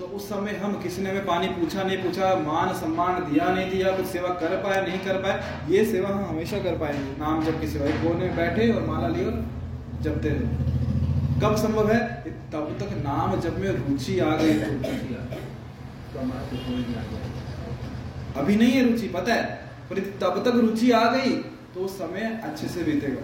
[0.00, 3.70] तो उस समय हम किसी ने हमें पानी पूछा, नहीं पूछा, मान, सम्मान दिया, नहीं
[3.70, 7.44] दिया, कुछ सेवा कर पाए, नहीं कर पाए, ये सेवा हम हमेशा कर पाएँगे। नाम
[7.44, 9.46] जप की सेवा। कोने में बैठे और माला लिए और
[10.00, 10.70] जपते रहे।
[11.40, 12.24] कब संभव है?
[12.52, 16.20] तब तक नाम जप में रुचि आ गई। तो। तो।
[18.40, 19.70] अभी नहीं है रुचि, पता है?
[19.90, 21.44] पर तब तक रुचि आ गई
[21.74, 23.22] तो उस समय अच्छे से बीतेगा।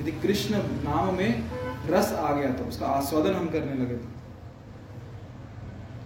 [0.00, 1.44] यदि कृष्ण नाम में
[1.86, 4.19] रस आ गया तो उसका आस्वादन हम करने लगे तो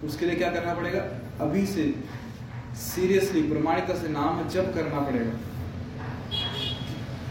[0.06, 1.00] उसके लिए क्या करना पड़ेगा?
[1.44, 1.94] अभी से
[2.74, 5.32] सीरियसली प्रमाणिकता से नाम जब करना पड़ेगा।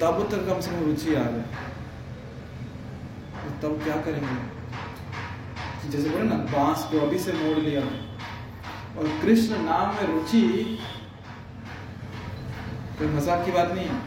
[0.02, 1.46] तब तक कम से कम रुचि आ जाए।
[3.44, 4.64] तो तब क्या करेंगे?
[5.90, 7.82] जैसे बोले ना, बाँस को अभी से मोड़ लिया।
[9.00, 10.80] और कृष्ण नाम में रुचि,
[13.00, 14.02] कोई मज़ाक की बात नहीं है।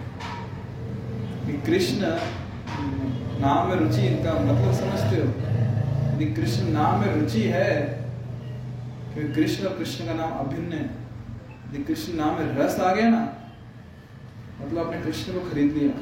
[1.47, 1.97] कि कृष्ण
[3.41, 5.29] नाम में रुचि, इनका मतलब समझते हो?
[6.15, 8.06] यदि कृष्ण नाम में रुचि है
[9.17, 10.85] क्योंकि कृष्ण और कृष्ण का नाम अभिन्न है।
[11.67, 13.21] यदि कृष्ण नाम में रस आ गया ना
[14.61, 15.93] मतलब आपने कृष्ण को खरीद लिया।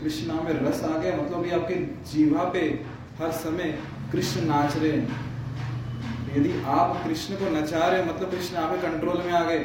[0.00, 1.74] कृष्ण नाम में रस आ गया मतलब ये आपके
[2.12, 2.60] जीवा पे
[3.18, 3.78] हर समय
[4.12, 5.26] कृष्ण नाच रहे हैं।
[6.36, 9.58] यदि आप कृष्ण को नचा रहे मतलब कृष्ण आपके कंट्रोल में आ गए,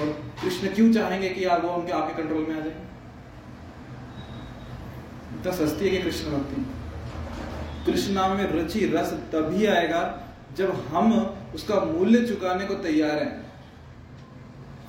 [0.00, 0.06] और
[0.42, 2.74] कृष्ण क्यों चाहेंगे कि आप वो उनके आपके कंट्रोल में आ जाए?
[5.34, 6.66] इतना सस्ती है कि कृष्ण भक्ति।
[7.86, 10.02] कृष्ण नाम में रुचि, रस तभी आएगा
[10.56, 11.12] जब हम
[11.54, 13.32] उसका मूल्य चुकाने को तैयार हैं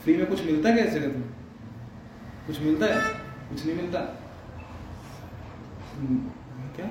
[0.03, 1.24] फ्री में कुछ मिलता है क्या जगत में?
[2.47, 2.99] कुछ मिलता है?
[3.49, 3.99] कुछ नहीं मिलता।
[5.93, 6.18] हम्म,
[6.76, 6.88] क्या?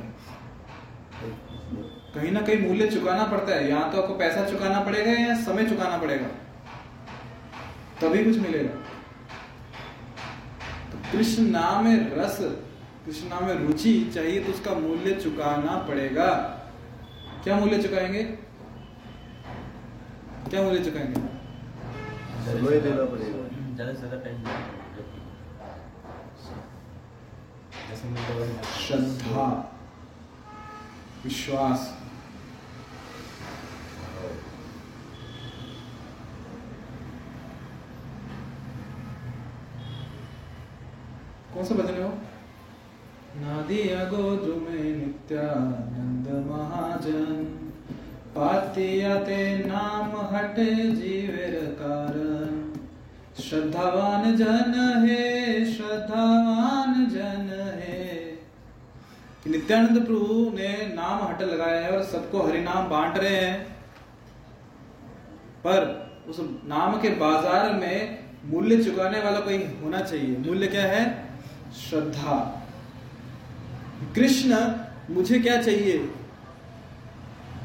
[2.15, 5.69] कहीं ना कहीं मूल्य चुकाना पड़ता है। या तो आपको पैसा चुकाना पड़ेगा या समय
[5.69, 6.27] चुकाना पड़ेगा।
[8.01, 8.75] तभी कुछ मिलेगा।
[10.93, 12.39] तो कृष्ण नाम में रस
[13.07, 16.27] कृष्ण नाम में रुचि चाहिए तो उसका मूल्य चुकाना पड़ेगा।
[17.45, 18.33] क्या मूल्य चुकाएँगे क्या
[20.35, 20.44] मूल्य चुकाएँगे समय देना पड़ेगा ज़्यादा से ज़्यादा टाइम देना पड़ेगा।
[27.89, 29.47] जैसे मैं दवा श्रद्धा
[31.25, 31.87] विश्वास।
[41.55, 42.05] कौन सा भजन है?
[42.05, 42.13] वो
[43.41, 47.44] नादिया गोद में नित्यानंद महाजन।
[48.37, 52.63] पातिया ते नाम हटे जीवेर कारण
[53.43, 54.75] श्रद्धावान जन
[55.09, 58.39] है, श्रद्धावान जन है।
[59.47, 63.63] नित्यानंद प्रभु ने नाम हट लगाया है और सबको हरि नाम बांट रहे हैं।
[65.59, 65.87] पर
[66.29, 71.05] उस नाम के बाज़ार में मूल्य चुकाने वाला कोई होना चाहिए। मूल्य क्या है?
[71.81, 72.37] श्रद्धा।
[74.15, 74.59] कृष्ण,
[75.11, 75.99] मुझे क्या चाहिए?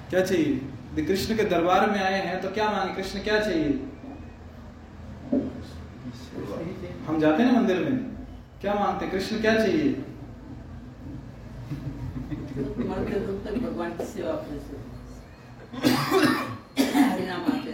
[0.10, 0.60] क्या चाहिए?
[1.08, 3.70] कृष्ण के दरबार में आए हैं तो क्या मांगे कृष्ण, क्या चाहिए?
[7.08, 7.98] हम जाते हैं ना मंदिर में।
[8.62, 9.90] क्या मांगते कृष्ण, क्या चाहिए?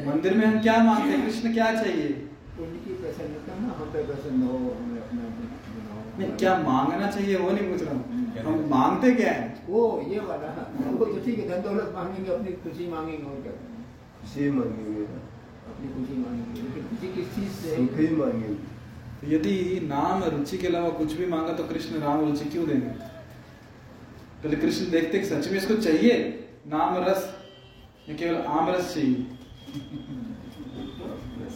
[0.06, 2.10] मंदिर में हम क्या मांगते कृष्ण, क्या चाहिए?
[2.60, 5.22] उनकी प्रसन्नता ना हम पे प्रसन्न हो, हमें अपना
[6.20, 8.04] नहीं क्या मांगना चाहिए वो नहीं पूछ रहा हूँ।
[8.46, 9.44] हम मांगते क्या है?
[9.68, 10.48] वो ये वाला
[10.92, 13.54] वो तो ठीक है धन दौलत मांगेंगे अपनी खुशी मांगेंगे और क्या।
[14.22, 17.76] खुशी मांगेंगे। अपनी खुशी मांगेंगे लेकिन खुशी किस चीज़ से?
[17.76, 18.54] सुख मांगेंगे।
[19.20, 22.88] तो यदि नाम रुचि के अलावा कुछ भी मांगा तो कृष्ण राम रुचि क्यों देंगे?
[24.44, 26.18] पहले कृष्ण देखते कि सच में इसको चाहिए?
[26.68, 27.34] नाम रस?
[28.10, 29.26] केवल आम रस चाहिए।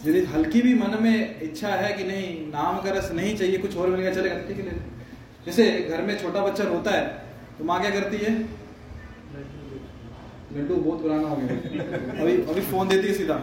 [0.06, 3.78] यदि हल्की भी मन में इच्छा है कि नहीं, नाम का रस नहीं चाहिए, कुछ
[3.78, 4.78] और मिल गया चलेगा, ठीक है
[5.46, 7.08] जैसे घर में छोटा बच्चा रोता है
[7.58, 8.34] तो माँ क्या करती है?
[10.54, 13.34] लड्डू बहुत पुराना हो गया। अभी अभी फ़ोन देती है सीधा।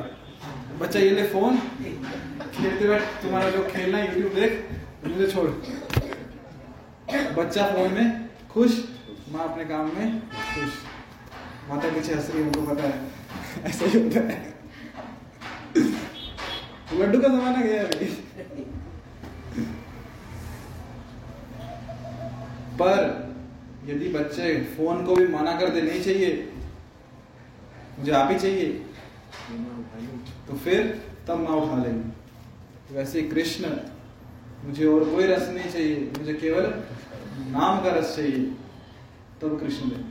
[0.80, 4.64] बच्चा, ये ले फ़ोन। खेलते बैठ तुम्हारा जो खेलना है यूट्यूब देख,
[5.06, 5.48] मुझे छोड़।
[7.36, 8.84] बच्चा फ़ोन में खुश,
[9.32, 10.72] माँ अपने काम में खुश।
[11.70, 14.55] माता पीछे हंस रही है, उनको पता है। ऐसा ही होता है।
[16.96, 18.06] लड्डू का जमाना गया अभी।
[22.80, 23.00] पर
[23.86, 26.30] यदि बच्चे फ़ोन को भी मना कर दे नहीं चाहिए
[27.98, 28.68] मुझे आप ही चाहिए
[30.48, 30.80] तो फिर
[31.28, 33.70] तब माँ उठा लेंगे। वैसे कृष्ण
[34.64, 36.66] मुझे और कोई रस नहीं चाहिए मुझे केवल
[37.50, 38.40] नाम का रस चाहिए
[39.42, 40.02] तब कृष्ण दे।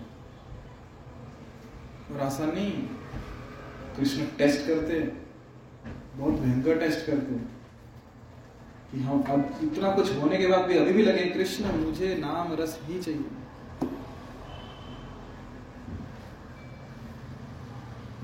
[2.14, 2.72] और आसान नहीं
[3.98, 5.24] कृष्ण टेस्ट करते। हैं,
[6.16, 7.55] बहुत भयंकर टेस्ट करते हैं।
[8.91, 12.53] कि हम अब इतना कुछ होने के बाद भी अभी भी लगे, कृष्ण, मुझे नाम
[12.53, 13.26] रस ही चाहिए।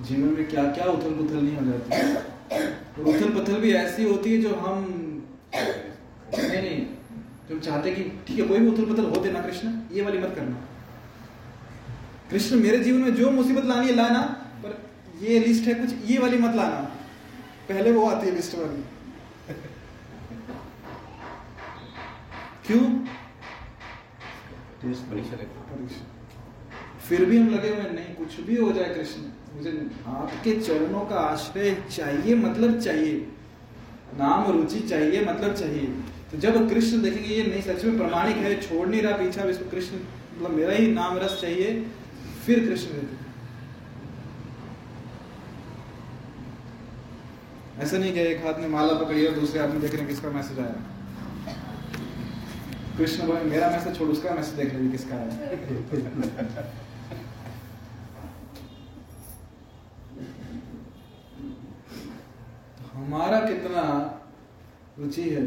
[0.02, 2.14] जीवन में क्या क्या उथल पुथल नहीं हो जाती।
[3.02, 4.84] और उथल पुथल भी ऐसी होती है जो हम
[6.38, 6.88] नहीं नहीं,
[7.50, 10.34] जो चाहते कि, ठीक है, कोई भी उथल पुथल होते ना, कृष्ण, ये वाली मत
[10.36, 10.56] करना।
[12.32, 14.22] कृष्ण, मेरे जीवन में जो मुसीबत लानी है, लाना,
[14.64, 14.90] पर
[15.22, 16.98] ये लिस्ट है कुछ, ये वाली मत लाना।
[17.72, 18.84] पहले वो आती है लिस्ट वाली
[22.68, 22.84] क्यों?
[24.84, 25.38] परीक्षा
[27.08, 29.22] फिर भी हम लगे हुए नहीं कुछ भी हो जाए कृष्ण
[29.56, 29.72] मुझे
[30.08, 33.16] आपके चरणों का आश्रय चाहिए मतलब चाहिए।
[34.18, 35.86] नाम रुचि चाहिए मतलब चाहिए।
[36.32, 39.70] तो जब कृष्ण देखेंगे ये नहीं सच में प्रमाणिक है छोड़ नहीं रहा पीछा इसको
[39.70, 41.82] कृष्ण मतलब मेरा ही नाम रस चाहिए
[42.46, 43.21] फिर कृष्ण देते
[47.82, 50.30] ऐसा नहीं कि एक हाथ में माला पकड़ी है दूसरे हाथ में देख रहे किसका
[50.30, 50.76] मैसेज आया।
[52.98, 56.68] कृष्ण बोले, मेरा मैसेज छोड़, उसका मैसेज देख रहे किसका आया।
[62.94, 63.84] हमारा कितना
[65.00, 65.46] रुचि है।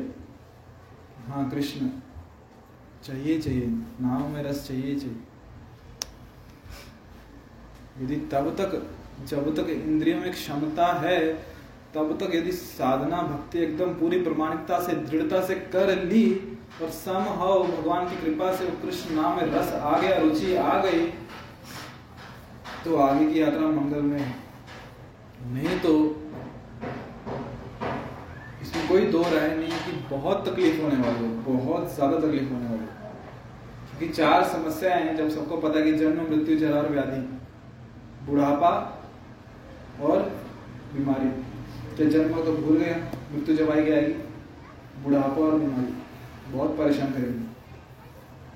[1.29, 1.89] हाँ कृष्ण,
[3.05, 3.67] चाहिए चाहिए।
[4.01, 5.17] नाम में रस चाहिए चाहिए।
[8.01, 8.71] यदि तब तक,
[9.27, 11.54] जब तक इंद्रियों में क्षमता है
[11.95, 16.25] तब तक यदि साधना भक्ति एकदम पूरी प्रमाणिकता से, दृढ़ता से कर ली
[16.83, 17.25] और सम
[17.67, 21.07] भगवान की कृपा से कृष्ण नाम में रस आ गया, रुचि आ गई
[22.85, 24.35] तो आगे की यात्रा मंगल में
[25.53, 25.93] नहीं तो
[28.63, 32.67] इसमें कोई दो राय नहीं कि बहुत तकलीफ़ होने वाली है, बहुत ज़्यादा तकलीफ़ होने
[32.67, 32.87] वाली
[33.89, 37.21] क्योंकि चार समस्याएँ हैं, जब सबको पता है कि जन्म, मृत्यु जरा और व्याधि,
[38.27, 38.71] बुढ़ापा
[40.03, 40.23] और
[40.95, 41.31] बीमारी।
[41.97, 42.97] क्या जन्म तो भूल गया,
[43.33, 44.13] मृत्यु जब आएगी आएगी।
[45.05, 45.95] बुढ़ापा और बीमारी,
[46.53, 47.45] बहुत परेशान करेगी।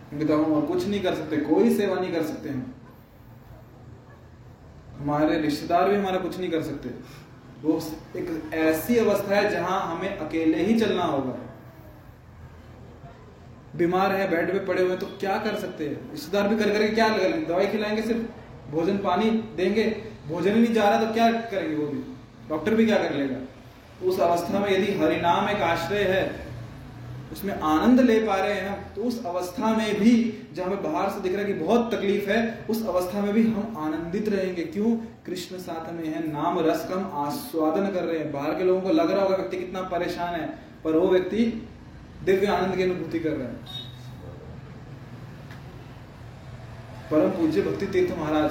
[0.08, 2.74] क्योंकि तो हम और कुछ नहीं कर सकते, कोई सेवा नहीं कर सकते हम।
[5.00, 6.88] हमारे रिश्तेदार भी हमारा कुछ नहीं कर सकते।
[7.62, 7.82] वो
[8.16, 11.38] एक ऐसी अवस्था है जहाँ हमें अकेले ही चलना होगा।
[13.76, 16.10] बीमार है, बेड पे पड़े हुए तो क्या कर सकते हैं?
[16.10, 18.22] रिश्तेदार भी कर करके क्या लेंगे दवाई खिलाएँगे सिर्फ़,
[18.70, 22.14] भोजन पानी देंगे, भोजन ही नहीं जा रहा तो क्या करेंगे वो भी?
[22.48, 23.36] डॉक्टर भी क्या कर लेगा?
[24.04, 26.48] उस अवस्था में यदि हरिनाम एक आश्रय है,
[27.32, 30.12] उसमें आनंद ले पा रहे हैं तो उस अवस्था में भी
[30.54, 33.42] जब हमें बाहर से दिख रहा है कि बहुत तकलीफ़ है, उस अवस्था में भी
[33.44, 34.96] हम आनंदित रहेंगे। क्यों?
[35.26, 38.80] कृष्ण साथ में है, नाम रस का हम आस्वादन कर रहे हैं। बाहर के लोगों
[38.80, 40.46] को लग रहा होगा व्यक्ति कितना परेशान है,
[40.84, 41.44] पर वो व्यक्ति
[42.24, 43.86] दिव्य आनंद की अनुभूति कर रहा है।
[47.10, 48.50] परम पूज्य भक्ति तीर्थ महाराज,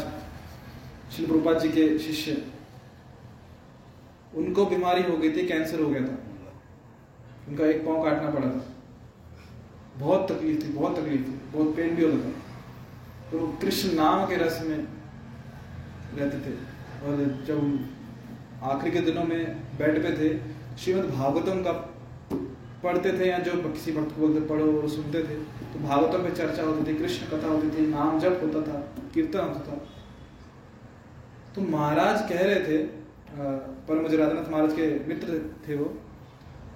[1.16, 2.38] श्री प्रभुपाद जी के शिष्य।
[4.38, 6.18] उनको बीमारी हो गई थी, कैंसर हो गया था।
[7.48, 8.66] उनका एक पाँव काटना पड़ा था।
[9.98, 12.34] बहुत तकलीफ़ थी, बहुत तकलीफ़ थी, बहुत पेन भी होता था।
[13.32, 14.78] तो कृष्ण नाम के रस में
[16.16, 16.54] रहते थे।
[17.04, 17.90] और जब
[18.64, 20.30] आखिरी के दिनों में बेड पे थे,
[20.78, 21.72] श्रीमद भागवतम का
[22.84, 25.36] पढ़ते थे या जो किसी भक्त को बोलते, पढ़ो और सुनते थे
[25.74, 28.80] तो भागवतम में चर्चा होती थी, कृष्ण कथा होती थी, नाम जप होता था,
[29.14, 29.78] कीर्तन होता था।
[31.56, 32.78] तो महाराज कह रहे थे
[33.30, 35.86] पर मुझे राधानाथ महाराज के मित्र थे वो।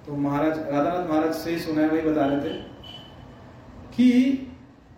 [0.06, 2.54] तो महाराज, राधानाथ महाराज से ही सुना है वही बता रहे थे
[3.94, 4.48] कि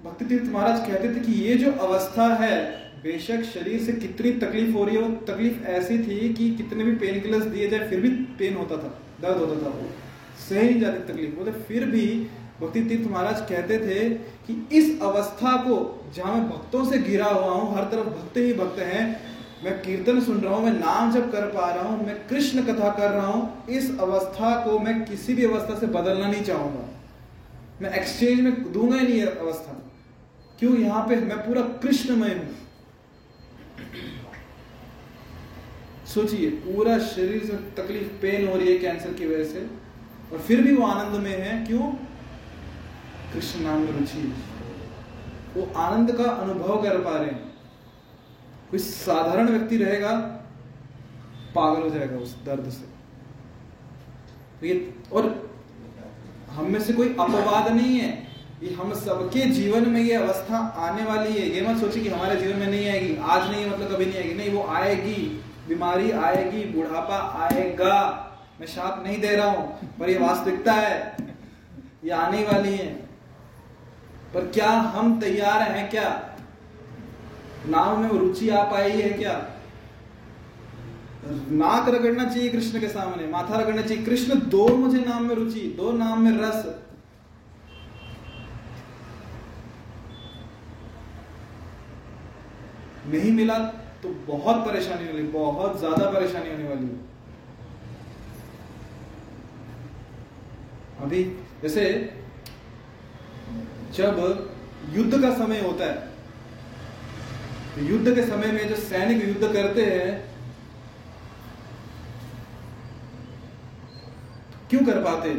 [0.05, 2.57] भक्ति तीर्थ महाराज कहते थे कि ये जो अवस्था है,
[3.02, 6.94] बेशक शरीर से कितनी तकलीफ़ हो रही है, वो तकलीफ़ ऐसी थी कि कितने भी
[6.96, 8.88] पेन किलर्स दिए जाए, फिर भी पेन होता था,
[9.22, 9.88] दर्द होता था वो
[10.40, 12.07] सही नहीं जाती तकलीफ़। बोले, फिर भी
[12.61, 14.09] भक्ति तीर्थ महाराज कहते थे
[14.46, 15.76] कि इस अवस्था को
[16.16, 19.05] जहाँ मैं भक्तों से घिरा हुआ हूँ, हर तरफ़ भक्त ही भक्त हैं
[19.64, 22.88] मैं कीर्तन सुन रहा हूँ, मैं नाम जब कर पा रहा हूँ, मैं कृष्ण कथा
[22.90, 26.88] कर रहा हूँ, इस अवस्था को मैं किसी भी अवस्था से बदलना नहीं चाहूँगा।
[27.82, 29.80] मैं एक्सचेंज में दूँगा ही नहीं अवस्था।
[30.58, 30.76] क्यों?
[30.76, 32.54] यहाँ पे मैं पूरा कृष्णमय हूँ।
[36.06, 39.66] सोचिए, पूरा शरीर से तकलीफ़ पेन हो रही है कैंसर की वजह से,
[40.32, 41.90] और फिर भी वो आनंद में है। क्यों?
[43.32, 44.32] कृष्ण नाम में रुचि
[45.56, 47.53] वो आनंद का अनुभव कर पा रहे हैं।
[48.74, 50.10] कोई साधारण व्यक्ति रहेगा,
[51.54, 52.86] पागल हो जाएगा उस दर्द से।
[54.60, 55.52] तो ये, और
[56.50, 58.08] हम में से कोई अपवाद नहीं है
[58.62, 62.36] ये हम सबके जीवन में ये अवस्था आने वाली है। ये मत सोचिए कि हमारे
[62.36, 65.22] जीवन में नहीं आएगी। आज नहीं मतलब कभी नहीं आएगी। नहीं, वो आएगी।
[65.68, 67.96] बीमारी आएगी, बुढ़ापा आएगा।
[68.60, 71.16] मैं शाप नहीं दे रहा हूँ, पर ये वास्तविकता है।
[72.04, 72.92] ये आने वाली है।
[74.34, 76.34] पर क्या हम तैयार हैं क्या?
[77.66, 79.34] नाम में रुचि आ पाई है क्या?
[81.52, 85.60] नाक रगड़ना चाहिए कृष्ण के सामने, माथा रगड़ना चाहिए। कृष्ण दो मुझे नाम में रुचि,
[85.76, 86.64] दो नाम में रस।
[93.06, 93.58] नहीं मिला
[94.02, 97.02] तो बहुत परेशानी वाली बहुत ज़्यादा परेशानी होने वाली है।
[101.00, 101.24] अभी,
[101.62, 101.84] जैसे
[103.94, 104.18] जब
[104.92, 106.13] युद्ध का समय होता है
[107.74, 110.10] तो युद्ध के समय में जो सैनिक युद्ध करते हैं
[114.70, 115.30] क्यों कर पाते?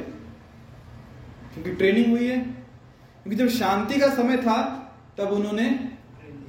[1.53, 4.57] क्योंकि ट्रेनिंग हुई है। क्योंकि जब शांति का समय था
[5.17, 5.67] तब उन्होंने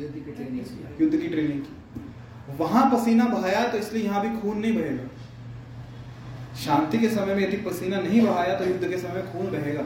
[0.01, 4.41] युद्ध की ट्रेनिंग की। युद्ध की ट्रेनिंग की। वहाँ पसीना बहाया तो इसलिए यहाँ भी
[4.41, 5.07] खून नहीं बहेगा।
[6.57, 9.83] शांति के समय में यदि पसीना नहीं बहाया तो युद्ध के समय खून बहेगा।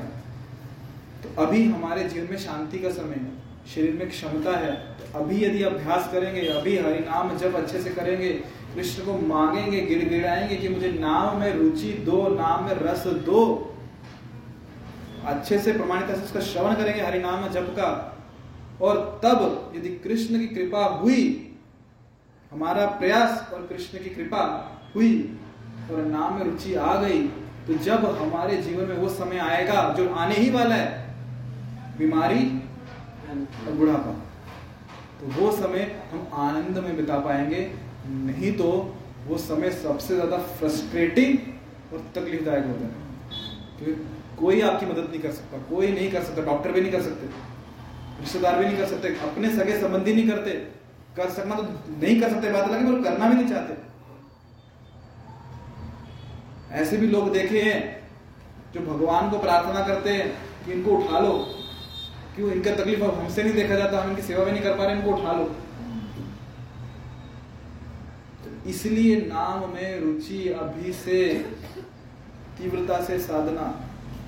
[1.23, 5.45] तो अभी हमारे जीवन में शांति का समय है। शरीर में क्षमता है तो अभी
[5.45, 8.29] यदि अभ्यास करेंगे, अभी हरि नाम जब अच्छे से करेंगे,
[8.75, 13.43] कृष्ण को मांगेंगे, गिड़गिड़ाएँगे कि मुझे नाम में रुचि दो, नाम में रस दो,
[15.27, 17.91] अच्छे से प्रमाणित से उसका श्रवण करेंगे हरि नाम जप का।
[18.81, 21.47] और तब यदि कृष्ण की कृपा हुई,
[22.53, 24.43] हमारा प्रयास और कृष्ण की कृपा
[24.95, 25.13] हुई
[25.91, 27.23] और नाम में रुचि आ गई
[27.67, 31.15] तो जब हमारे जीवन में वो समय आएगा, जो आने ही वाला है,
[31.99, 32.39] बीमारी
[33.67, 34.13] और बुढ़ापा।
[35.21, 35.83] तो वो समय
[36.13, 37.71] हम आनंद में बिता पाएँगे।
[38.07, 38.71] नहीं तो
[39.27, 42.93] वो समय सबसे ज़्यादा फ्रस्ट्रेटिंग और तकलीफदायक होता है।
[43.79, 43.95] क्योंकि
[44.37, 47.27] कोई आपकी मदद नहीं कर सकता, कोई नहीं कर सकता डॉक्टर भी नहीं कर सकते,
[48.21, 50.51] रिश्तेदार भी नहीं कर सकते, अपने सगे संबंधी नहीं करते।
[51.17, 53.75] कर सकना तो नहीं कर सकते बात अलग है करना भी नहीं चाहते।
[56.75, 57.79] ऐसे भी लोग देखे हैं
[58.75, 60.29] जो भगवान को प्रार्थना करते हैं
[60.67, 61.33] कि इनको उठा लो।
[62.37, 64.85] क्यों इनका तकलीफ़ अब हमसे नहीं देखा जाता, हम इनकी सेवा भी नहीं कर पा
[64.85, 65.45] रहे, इनको उठा लो।
[68.43, 71.23] तो इसलिए नाम में रुचि अभी से,
[72.59, 73.67] तीव्रता से साधना,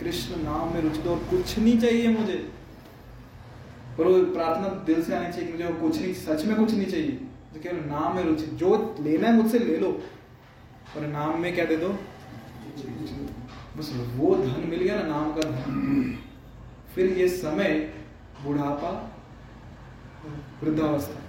[0.01, 2.37] कृष्ण नाम में रुचि तो कुछ नहीं चाहिए मुझे।
[3.99, 6.87] पर वो प्रार्थना दिल से आनी चाहिए कि मुझे कुछ नहीं सच में कुछ नहीं
[6.87, 7.19] चाहिए।
[7.55, 9.91] जो केवल नाम में रुचि, जो लेना है मुझसे ले लो।
[10.97, 11.89] और नाम में क्या दे दो?
[13.77, 16.19] बस वो धन मिल गया ना, नाम का धन।
[16.95, 17.69] फिर ये समय
[18.45, 18.91] बुढ़ापा
[20.63, 21.21] वृद्धावस्था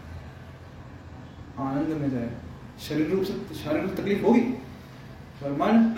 [1.63, 2.31] आनंद में जाए।
[2.79, 4.39] शरीर रूप से शारीरिक रूप तकलीफ़ होगी?
[5.41, 5.93] पर मन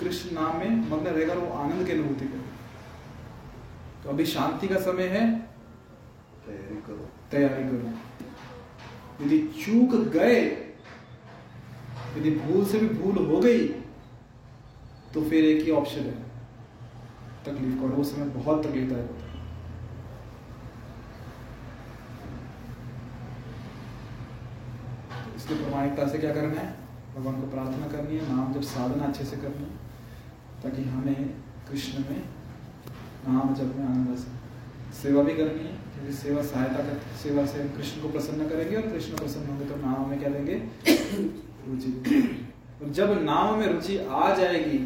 [0.00, 5.06] कृष्ण नाम में मग्न रहेगा वो आनंद की अनुभूति करेगा। तो अभी शांति का समय
[5.06, 5.24] है।
[6.46, 10.40] तैयारी करो। तैयारी करो। यदि चूक गए
[12.18, 13.68] यदि भूल से भी भूल हो गई
[15.14, 16.31] तो फिर एक ही ऑप्शन है।
[17.46, 19.30] तकलीफ़ का और वो समय बहुत तकलीफदायक होता है।
[25.24, 26.74] तो इसलिए प्रमाणिकता से क्या करना है?
[27.16, 29.70] भगवान को प्रार्थना करनी है, नाम जब साधना अच्छे से करनी है,
[30.62, 31.28] ताकि हमें
[31.70, 32.22] कृष्ण में
[33.28, 34.14] नाम जब में आनंद आ
[35.02, 38.82] सेवा भी करनी है, क्योंकि सेवा सहायता कर, सेवा से कृष्ण को प्रसन्न करेंगे और
[38.82, 40.54] कृष्ण प्रसन्न होंगे तो नाम में क्या देंगे?
[41.68, 41.90] रुचि।
[42.82, 44.78] और जब नाम में रुचि आ जाएगी,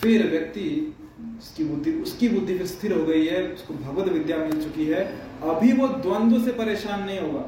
[0.00, 0.96] फिर व्यक्ति
[1.38, 5.04] उसकी बुद्धि उसकी बुद्धि फिर स्थिर हो गई है, उसको भगवत विद्या मिल चुकी है।
[5.44, 7.44] अभी वो द्वंद्व से परेशान नहीं होगा।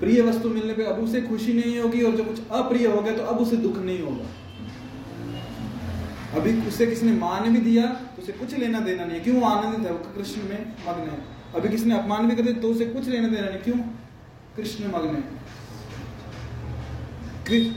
[0.00, 3.16] प्रिय वस्तु मिलने पे अब उसे खुशी नहीं होगी और जब कुछ अप्रिय हो गया
[3.16, 4.26] तो अब उसे दुख नहीं होगा।
[6.34, 9.42] अभी उसे किसी ने मान भी दिया तो उसे कुछ लेना देना नहीं क्यों?
[9.42, 11.18] आनंदित है कृष्ण में मग्न है।
[11.54, 13.78] अभी किसी ने अपमान भी कर दिया तो उसे कुछ लेना देना नहीं। क्यों?
[14.56, 15.22] कृष्ण मग्न है।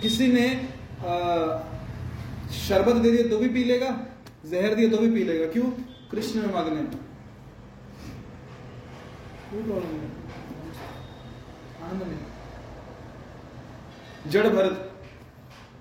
[0.01, 0.47] किसी ने
[2.53, 3.89] शरबत दे दिया तो भी पी लेगा?
[4.45, 5.65] जहर दिया तो भी पी लेगा। क्यों?
[6.11, 6.77] कृष्ण में मग्न।
[12.07, 12.31] है
[14.27, 14.91] जड़ भरत।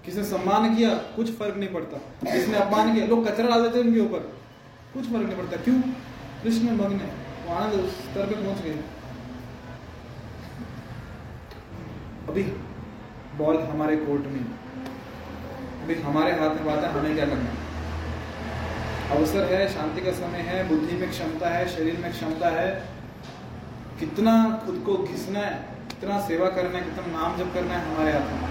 [0.05, 0.95] किसने सम्मान किया?
[0.95, 1.99] कुछ फ़र्क नहीं पड़ता।
[2.33, 4.19] किसने अपमान किया, लोग कचरा डाल देते उनके ऊपर।
[4.95, 5.81] कुछ फ़र्क नहीं पड़ता। क्यों?
[6.43, 7.01] कृष्ण मग्न।
[7.47, 8.85] वो आनंद स्तर पे पहुँच गए
[12.29, 12.43] अभी
[13.39, 14.45] बॉल हमारे कोर्ट में।
[15.83, 17.60] अभी हमारे हाथ में बात है, हमें क्या करना
[19.11, 22.69] अवसर है, शांति का समय है, बुद्धि में क्षमता है, शरीर में क्षमता है।
[24.01, 24.35] कितना
[24.67, 25.55] खुद को घिसना है,
[25.89, 28.49] कितना सेवा करना है, कितना नाम जप करना है हमारे हाथ में।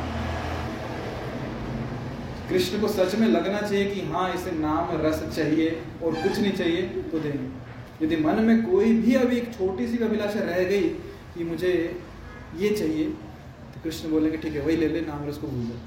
[2.50, 5.70] कृष्ण को सच में लगना चाहिए कि हाँ इसे नाम रस चाहिए
[6.04, 6.82] और कुछ नहीं चाहिए
[7.12, 10.90] तो देंगे। यदि मन में कोई भी अभी एक छोटी सी अभिलाषा रह गई
[11.34, 11.74] कि मुझे
[12.58, 15.78] ये चाहिए तो कृष्ण बोलेंगे, ठीक है, वही ले ले, नाम रस को भूल जाओ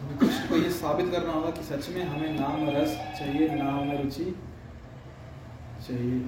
[0.00, 4.24] हमें कृष्ण ये साबित करना होगा कि सच में हमें नाम रस चाहिए, नाम रुचि
[5.86, 6.20] चाहिए।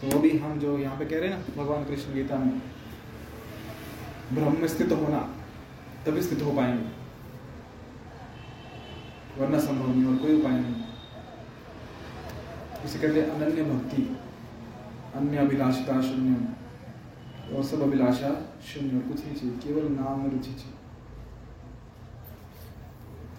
[0.00, 2.62] तो भी हम जो यहाँ पे कह रहे हैं ना, भगवान कृष्ण गीता में,
[4.32, 5.18] ब्रह्म स्थित होना,
[6.06, 6.88] तभी स्थित हो पाएँगे।
[9.38, 10.74] वरना संभव नहीं और कोई उपाय नहीं।
[12.84, 14.02] इसे कहते हैं अनन्य भक्ति,
[15.14, 18.30] अन्य अभिलाषिता शून्य और सब अभिलाषा
[18.64, 20.79] शून्य और कुछ नहीं चाहिए, केवल नाम में रुचि चाहिए।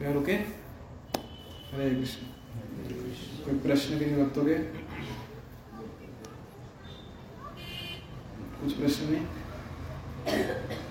[0.02, 2.26] यहाँ रुके हरे कृष्ण
[3.44, 4.44] कोई प्रश्न भी नहीं भक्तों
[8.62, 10.82] कुछ प्रश्न नहीं